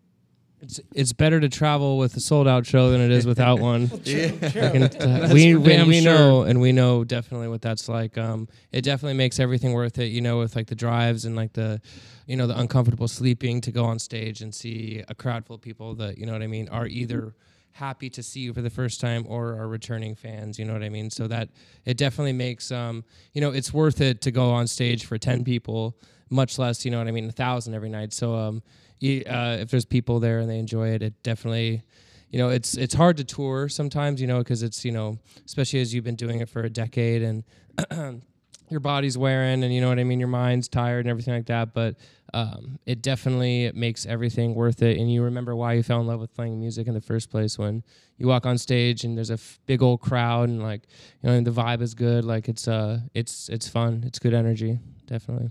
It's 0.62 0.80
it's 0.94 1.14
better 1.14 1.40
to 1.40 1.50
travel 1.50 1.98
with 1.98 2.16
a 2.16 2.20
sold 2.20 2.48
out 2.48 2.66
show 2.66 2.90
than 2.90 3.02
it 3.02 3.12
is 3.12 3.26
without 3.26 3.60
one. 3.60 3.88
true, 4.06 4.32
I 4.42 4.50
true. 4.50 4.62
can- 4.72 4.82
That's 4.82 5.34
we 5.34 5.54
for 5.54 5.60
we, 5.60 5.68
damn 5.70 5.88
we 5.88 6.02
sure. 6.02 6.14
know 6.14 6.42
and 6.44 6.60
we 6.62 6.72
know 6.72 7.04
definitely 7.04 7.50
what 7.50 7.62
that's 7.62 7.88
like. 7.90 8.18
Um, 8.18 8.48
it 8.72 8.82
definitely 8.82 9.16
makes 9.18 9.40
everything 9.40 9.74
worth 9.74 10.00
it. 10.00 10.06
You 10.08 10.22
know, 10.22 10.40
with 10.40 10.56
like 10.56 10.68
the 10.68 10.76
drives 10.76 11.26
and 11.26 11.36
like 11.36 11.54
the, 11.54 11.82
you 12.26 12.36
know, 12.38 12.48
the 12.48 12.58
uncomfortable 12.60 13.08
sleeping 13.08 13.62
to 13.62 13.72
go 13.72 13.84
on 13.86 14.00
stage 14.00 14.42
and 14.42 14.56
see 14.56 15.04
a 15.08 15.14
crowd 15.14 15.46
full 15.46 15.58
of 15.58 15.62
people 15.62 15.94
that 15.96 16.18
you 16.18 16.26
know 16.26 16.34
what 16.34 16.42
I 16.42 16.48
mean 16.48 16.70
are 16.70 16.88
either 16.88 17.36
happy 17.74 18.10
to 18.10 18.24
see 18.24 18.40
you 18.40 18.54
for 18.54 18.62
the 18.62 18.70
first 18.70 19.02
time 19.02 19.26
or 19.28 19.50
are 19.60 19.68
returning 19.68 20.16
fans. 20.16 20.58
You 20.58 20.64
know 20.64 20.72
what 20.74 20.84
I 20.84 20.90
mean? 20.90 21.10
So 21.10 21.28
that 21.28 21.50
it 21.84 21.98
definitely 21.98 22.34
makes 22.34 22.72
um, 22.72 23.04
you 23.34 23.42
know, 23.42 23.52
it's 23.52 23.74
worth 23.74 24.00
it 24.00 24.22
to 24.22 24.32
go 24.32 24.52
on 24.52 24.68
stage 24.68 25.06
for 25.06 25.18
ten 25.18 25.44
people, 25.44 25.98
much 26.30 26.58
less 26.58 26.86
you 26.86 26.92
know 26.92 26.98
what 27.00 27.08
I 27.10 27.12
mean, 27.12 27.28
a 27.28 27.32
thousand 27.34 27.74
every 27.74 27.90
night. 27.90 28.14
So 28.14 28.34
um, 28.36 28.64
you, 29.00 29.24
uh, 29.28 29.58
if 29.60 29.70
there's 29.70 29.86
people 29.86 30.20
there 30.20 30.40
and 30.40 30.50
they 30.50 30.60
enjoy 30.60 30.90
it, 30.90 31.02
it 31.02 31.22
definitely 31.24 31.84
you 32.30 32.40
know 32.40 32.50
it's 32.50 32.76
it's 32.76 32.94
hard 32.94 33.18
to 33.18 33.24
tour 33.24 33.70
sometimes 33.70 34.20
you 34.20 34.28
know 34.28 34.40
because 34.40 34.64
it's 34.64 34.84
you 34.84 34.92
know 34.92 35.18
especially 35.46 35.80
as 35.80 35.94
you've 35.94 36.04
been 36.04 36.16
doing 36.16 36.42
it 36.42 36.50
for 36.50 36.62
a 36.62 36.70
decade 36.70 37.22
and 37.22 37.44
your 38.70 38.80
body's 38.80 39.16
wearing 39.16 39.64
and 39.64 39.74
you 39.74 39.80
know 39.80 39.88
what 39.88 40.00
i 40.00 40.04
mean 40.04 40.20
your 40.20 40.28
mind's 40.28 40.68
tired 40.68 41.06
and 41.06 41.10
everything 41.10 41.36
like 41.36 41.46
that 41.46 41.72
but 41.74 41.96
um, 42.36 42.80
it 42.86 43.02
definitely 43.02 43.72
makes 43.74 44.06
everything 44.06 44.56
worth 44.56 44.82
it. 44.82 44.98
And 44.98 45.10
you 45.10 45.24
remember 45.24 45.56
why 45.56 45.72
you 45.74 45.84
fell 45.84 46.02
in 46.02 46.08
love 46.08 46.20
with 46.20 46.34
playing 46.34 46.60
music 46.60 46.86
in 46.86 46.94
the 46.94 47.00
first 47.00 47.30
place 47.30 47.58
when 47.58 47.82
you 48.18 48.28
walk 48.28 48.46
on 48.46 48.58
stage 48.58 49.06
and 49.06 49.16
there's 49.18 49.30
a 49.30 49.36
f- 49.36 49.60
big 49.66 49.82
old 49.82 50.02
crowd 50.02 50.50
and 50.50 50.62
like 50.62 50.82
you 51.24 51.30
know 51.30 51.40
the 51.40 51.52
vibe 51.52 51.82
is 51.82 51.94
good 51.94 52.26
like 52.26 52.50
it's 52.50 52.68
uh 52.68 53.00
it's 53.14 53.48
it's 53.48 53.70
fun. 53.70 54.04
It's 54.06 54.20
good 54.20 54.34
energy 54.34 54.80
definitely 55.08 55.50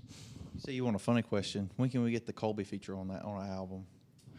So 0.64 0.70
you 0.70 0.84
want 0.84 0.96
a 0.96 1.00
funny 1.00 1.22
question? 1.22 1.70
When 1.76 1.90
can 1.90 2.02
we 2.02 2.10
get 2.10 2.24
the 2.26 2.32
Colby 2.32 2.64
feature 2.64 2.96
on 2.96 3.08
that 3.08 3.22
on 3.22 3.36
our 3.36 3.46
album? 3.46 3.84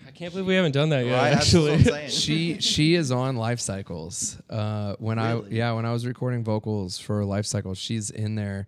i 0.07 0.11
can't 0.11 0.31
believe 0.33 0.45
we 0.45 0.53
haven't 0.53 0.73
done 0.73 0.89
that 0.89 1.03
yet 1.05 1.15
Right, 1.15 1.33
actually 1.33 2.09
she 2.09 2.59
she 2.59 2.93
is 2.95 3.11
on 3.11 3.37
life 3.37 3.59
cycles 3.61 4.37
uh 4.51 4.93
when 4.99 5.17
i 5.17 5.39
yeah 5.49 5.71
when 5.71 5.85
i 5.85 5.91
was 5.93 6.05
recording 6.05 6.43
vocals 6.43 6.99
for 6.99 7.23
life 7.25 7.45
cycles 7.45 7.77
she's 7.79 8.09
in 8.11 8.35
there 8.35 8.67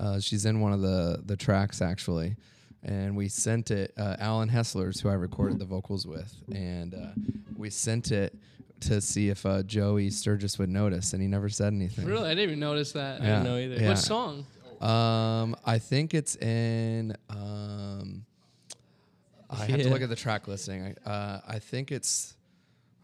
uh 0.00 0.18
she's 0.20 0.46
in 0.46 0.60
one 0.60 0.72
of 0.72 0.80
the 0.80 1.20
the 1.26 1.36
tracks 1.36 1.82
actually 1.82 2.36
and 2.84 3.14
we 3.16 3.28
sent 3.28 3.70
it 3.72 3.92
uh 3.98 4.16
alan 4.20 4.48
hessler's 4.48 5.00
who 5.00 5.08
i 5.10 5.14
recorded 5.14 5.58
the 5.58 5.64
vocals 5.66 6.06
with 6.06 6.32
and 6.54 6.94
uh 6.94 7.08
we 7.56 7.68
sent 7.68 8.10
it 8.12 8.34
to 8.80 9.00
see 9.00 9.28
if 9.28 9.44
uh 9.44 9.62
joey 9.64 10.08
sturgis 10.08 10.58
would 10.60 10.70
notice 10.70 11.12
and 11.12 11.20
he 11.20 11.28
never 11.28 11.48
said 11.50 11.72
anything 11.74 12.06
Really, 12.06 12.26
I 12.26 12.34
didn't 12.34 12.44
even 12.44 12.60
notice 12.60 12.92
that. 12.92 13.20
I 13.20 13.24
didn't 13.24 13.42
know 13.44 13.58
either. 13.58 13.74
Yeah. 13.74 13.88
What 13.88 13.98
song? 13.98 14.46
Um 14.80 15.56
i 15.64 15.78
think 15.78 16.14
it's 16.14 16.36
in 16.36 17.16
um 17.30 18.24
i 19.50 19.56
have 19.64 19.76
to 19.78 19.84
Yeah. 19.84 19.90
look 19.90 20.02
at 20.02 20.08
the 20.08 20.16
track 20.16 20.46
listing 20.48 20.94
i 21.06 21.08
uh 21.10 21.40
i 21.48 21.58
think 21.58 21.90
it's 21.92 22.34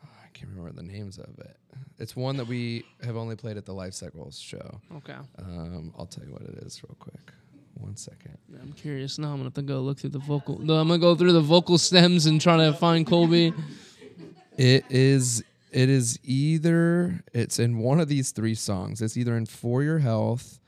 I 0.02 0.36
can't 0.36 0.50
remember 0.50 0.72
the 0.72 0.82
names 0.82 1.18
of 1.18 1.38
it. 1.38 1.56
It's 2.00 2.16
one 2.16 2.36
that 2.38 2.48
we 2.48 2.84
have 3.04 3.16
only 3.16 3.36
played 3.36 3.56
at 3.56 3.64
the 3.64 3.72
Life 3.72 3.94
Cycles 3.94 4.36
show. 4.36 4.80
Okay. 4.96 5.14
Um, 5.38 5.94
I'll 5.96 6.06
tell 6.06 6.24
you 6.26 6.32
what 6.32 6.42
it 6.42 6.58
is 6.66 6.82
real 6.82 6.96
quick. 6.98 7.32
One 7.74 7.94
second. 7.96 8.36
I'm 8.60 8.72
curious 8.72 9.16
now. 9.16 9.28
I'm 9.28 9.34
gonna 9.34 9.44
have 9.44 9.54
to 9.54 9.62
go 9.62 9.80
look 9.80 10.00
through 10.00 10.10
the 10.10 10.18
vocal. 10.18 10.58
No, 10.58 10.74
I'm 10.74 10.88
gonna 10.88 10.98
go 10.98 11.14
through 11.14 11.34
the 11.34 11.40
vocal 11.40 11.78
stems 11.78 12.26
and 12.26 12.40
try 12.40 12.56
to 12.56 12.72
find 12.72 13.06
Colby. 13.06 13.52
It 14.56 14.84
is. 14.90 15.44
It 15.70 15.88
is 15.88 16.18
either. 16.24 17.22
It's 17.32 17.60
in 17.60 17.78
one 17.78 18.00
of 18.00 18.08
these 18.08 18.32
three 18.32 18.56
songs. 18.56 19.00
It's 19.00 19.16
either 19.16 19.36
in 19.36 19.46
For 19.46 19.84
Your 19.84 19.98
Health, 20.00 20.58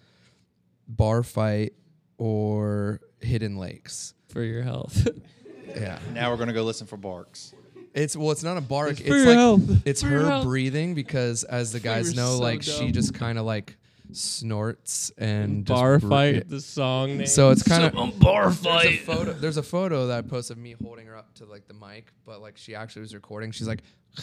Bar 0.88 1.22
Fight, 1.22 1.72
or 2.18 3.01
Hidden 3.20 3.57
Lakes. 3.59 4.14
for 4.29 4.42
your 4.42 4.62
health 4.62 5.09
Yeah. 5.75 5.99
Now 6.14 6.31
we're 6.31 6.37
gonna 6.38 6.53
go 6.55 6.62
listen 6.62 6.87
for 6.87 6.96
barks. 6.96 7.53
It's 7.92 8.16
well. 8.16 8.31
It's 8.31 8.42
not 8.42 8.57
a 8.57 8.61
bark. 8.62 8.92
It's, 8.92 9.01
It's 9.01 9.09
for 9.09 9.16
your 9.16 9.27
like 9.27 9.37
health. 9.37 9.83
it's 9.87 10.03
For 10.03 10.09
her 10.09 10.42
breathing 10.42 10.94
because, 10.94 11.44
as 11.44 11.72
the 11.72 11.81
guys 11.81 12.14
You're 12.14 12.25
know, 12.25 12.37
so 12.37 12.42
like 12.42 12.62
she 12.62 12.92
just 12.92 13.14
kind 13.14 13.38
of 13.38 13.44
like 13.46 13.77
snorts 14.12 15.11
and 15.19 15.64
bar 15.64 15.99
bre- 15.99 16.09
fight 16.09 16.49
the 16.49 16.61
song 16.61 17.19
name. 17.19 17.27
So 17.27 17.51
it's 17.51 17.62
kind 17.62 17.85
of 17.85 17.92
Some 17.95 18.11
bar 18.19 18.45
There's 18.51 18.61
a 18.61 18.64
fight. 18.64 19.01
photo. 19.01 19.33
There's 19.33 19.57
a 19.57 19.62
photo 19.62 20.07
that 20.09 20.19
I 20.19 20.23
posted 20.23 20.57
of 20.57 20.62
me 20.62 20.75
holding 20.83 21.07
her 21.07 21.16
up 21.16 21.35
to 21.35 21.45
like 21.47 21.66
the 21.69 21.75
mic, 21.75 22.12
but 22.25 22.40
like 22.40 22.57
she 22.57 22.75
actually 22.75 23.03
was 23.03 23.14
recording. 23.14 23.51
She's 23.53 23.69
like, 23.69 23.83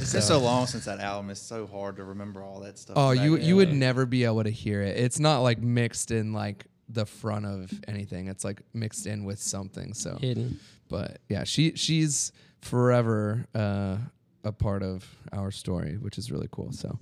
It's 0.00 0.12
been 0.12 0.22
so 0.22 0.38
long 0.38 0.66
since 0.66 0.84
that 0.84 1.00
album. 1.00 1.30
It's 1.30 1.40
so 1.40 1.66
hard 1.66 1.96
to 1.96 2.04
remember 2.04 2.42
all 2.42 2.60
that 2.60 2.78
stuff. 2.78 2.96
"Oh, 2.96 3.10
you 3.10 3.36
you 3.36 3.56
would 3.56 3.72
never 3.72 4.06
be 4.06 4.24
able 4.24 4.44
to 4.44 4.50
hear 4.50 4.82
it. 4.82 4.96
It's 4.96 5.18
not 5.18 5.38
like 5.40 5.58
mixed 5.58 6.10
in 6.10 6.32
like 6.32 6.66
the 6.88 7.04
front 7.06 7.46
of 7.46 7.72
anything. 7.88 8.28
It's 8.28 8.44
like 8.44 8.62
mixed 8.72 9.06
in 9.06 9.24
with 9.24 9.40
something. 9.40 9.94
So, 9.94 10.16
hidden. 10.20 10.60
but 10.88 11.18
yeah, 11.28 11.44
she 11.44 11.72
she's 11.74 12.30
forever 12.60 13.46
uh, 13.54 13.96
a 14.44 14.52
part 14.52 14.82
of 14.82 15.04
our 15.32 15.50
story, 15.50 15.94
which 15.98 16.18
is 16.18 16.30
really 16.30 16.48
cool. 16.50 16.72
So, 16.72 16.98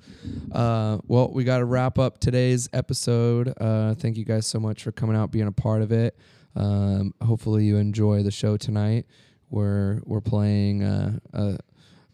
uh, 0.53 0.99
well, 1.07 1.31
we 1.33 1.44
got 1.44 1.59
to 1.59 1.64
wrap 1.64 1.99
up 1.99 2.18
today's 2.18 2.68
episode. 2.73 3.53
Uh, 3.61 3.94
thank 3.94 4.16
you 4.16 4.25
guys 4.25 4.47
so 4.47 4.59
much 4.59 4.83
for 4.83 4.92
coming 4.92 5.16
out, 5.16 5.31
being 5.31 5.47
a 5.47 5.53
part 5.53 5.83
of 5.83 5.92
it. 5.92 6.16
Um, 6.57 7.12
hopefully, 7.23 7.64
you 7.64 7.77
enjoy 7.77 8.23
the 8.23 8.31
show 8.31 8.57
tonight. 8.57 9.07
We're 9.51 10.01
we're 10.05 10.20
playing 10.20 10.83
uh, 10.83 11.18
a 11.33 11.59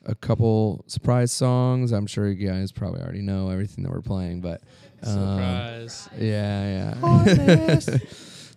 a 0.06 0.14
couple 0.14 0.84
surprise 0.86 1.30
songs. 1.30 1.92
I'm 1.92 2.06
sure 2.06 2.28
you 2.28 2.48
guys 2.48 2.72
probably 2.72 3.02
already 3.02 3.22
know 3.22 3.50
everything 3.50 3.84
that 3.84 3.92
we're 3.92 4.00
playing, 4.00 4.40
but 4.40 4.62
um, 5.02 5.12
Surprise. 5.12 6.08
yeah, 6.18 6.94
yeah. 6.96 7.78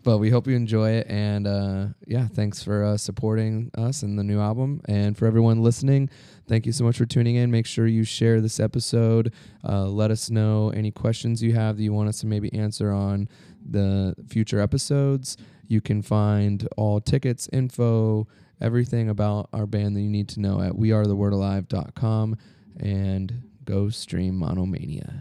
but 0.03 0.17
we 0.17 0.29
hope 0.29 0.47
you 0.47 0.55
enjoy 0.55 0.91
it, 0.91 1.07
and 1.09 1.47
uh, 1.47 1.85
yeah, 2.05 2.27
thanks 2.27 2.61
for 2.61 2.83
uh, 2.83 2.97
supporting 2.97 3.71
us 3.77 4.03
and 4.03 4.17
the 4.19 4.23
new 4.23 4.39
album, 4.39 4.81
and 4.85 5.17
for 5.17 5.25
everyone 5.25 5.61
listening. 5.63 6.09
Thank 6.47 6.65
you 6.65 6.71
so 6.71 6.83
much 6.83 6.97
for 6.97 7.05
tuning 7.05 7.35
in. 7.35 7.51
Make 7.51 7.65
sure 7.65 7.87
you 7.87 8.03
share 8.03 8.41
this 8.41 8.59
episode. 8.59 9.33
Uh, 9.67 9.85
let 9.85 10.11
us 10.11 10.29
know 10.29 10.69
any 10.71 10.91
questions 10.91 11.41
you 11.41 11.53
have 11.53 11.77
that 11.77 11.83
you 11.83 11.93
want 11.93 12.09
us 12.09 12.19
to 12.19 12.27
maybe 12.27 12.51
answer 12.53 12.91
on 12.91 13.29
the 13.65 14.13
future 14.27 14.59
episodes. 14.59 15.37
You 15.67 15.79
can 15.79 16.01
find 16.01 16.67
all 16.75 16.99
tickets, 16.99 17.47
info, 17.53 18.27
everything 18.59 19.09
about 19.09 19.49
our 19.53 19.65
band 19.65 19.95
that 19.95 20.01
you 20.01 20.09
need 20.09 20.27
to 20.29 20.41
know 20.41 20.61
at 20.61 20.73
wearethewordalive.com 20.73 22.37
and 22.79 23.43
go 23.63 23.89
stream 23.89 24.35
Monomania. 24.35 25.13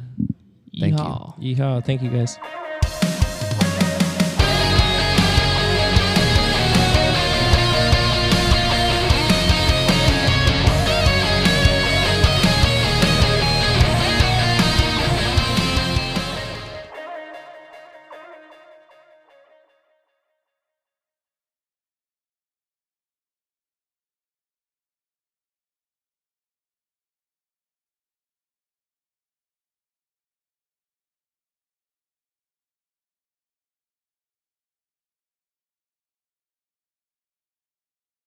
Thank 0.78 0.98
you. 0.98 1.04
Yeehaw. 1.04 1.38
Yeehaw. 1.38 1.84
Thank 1.84 2.02
you 2.02 2.10
guys. 2.10 2.38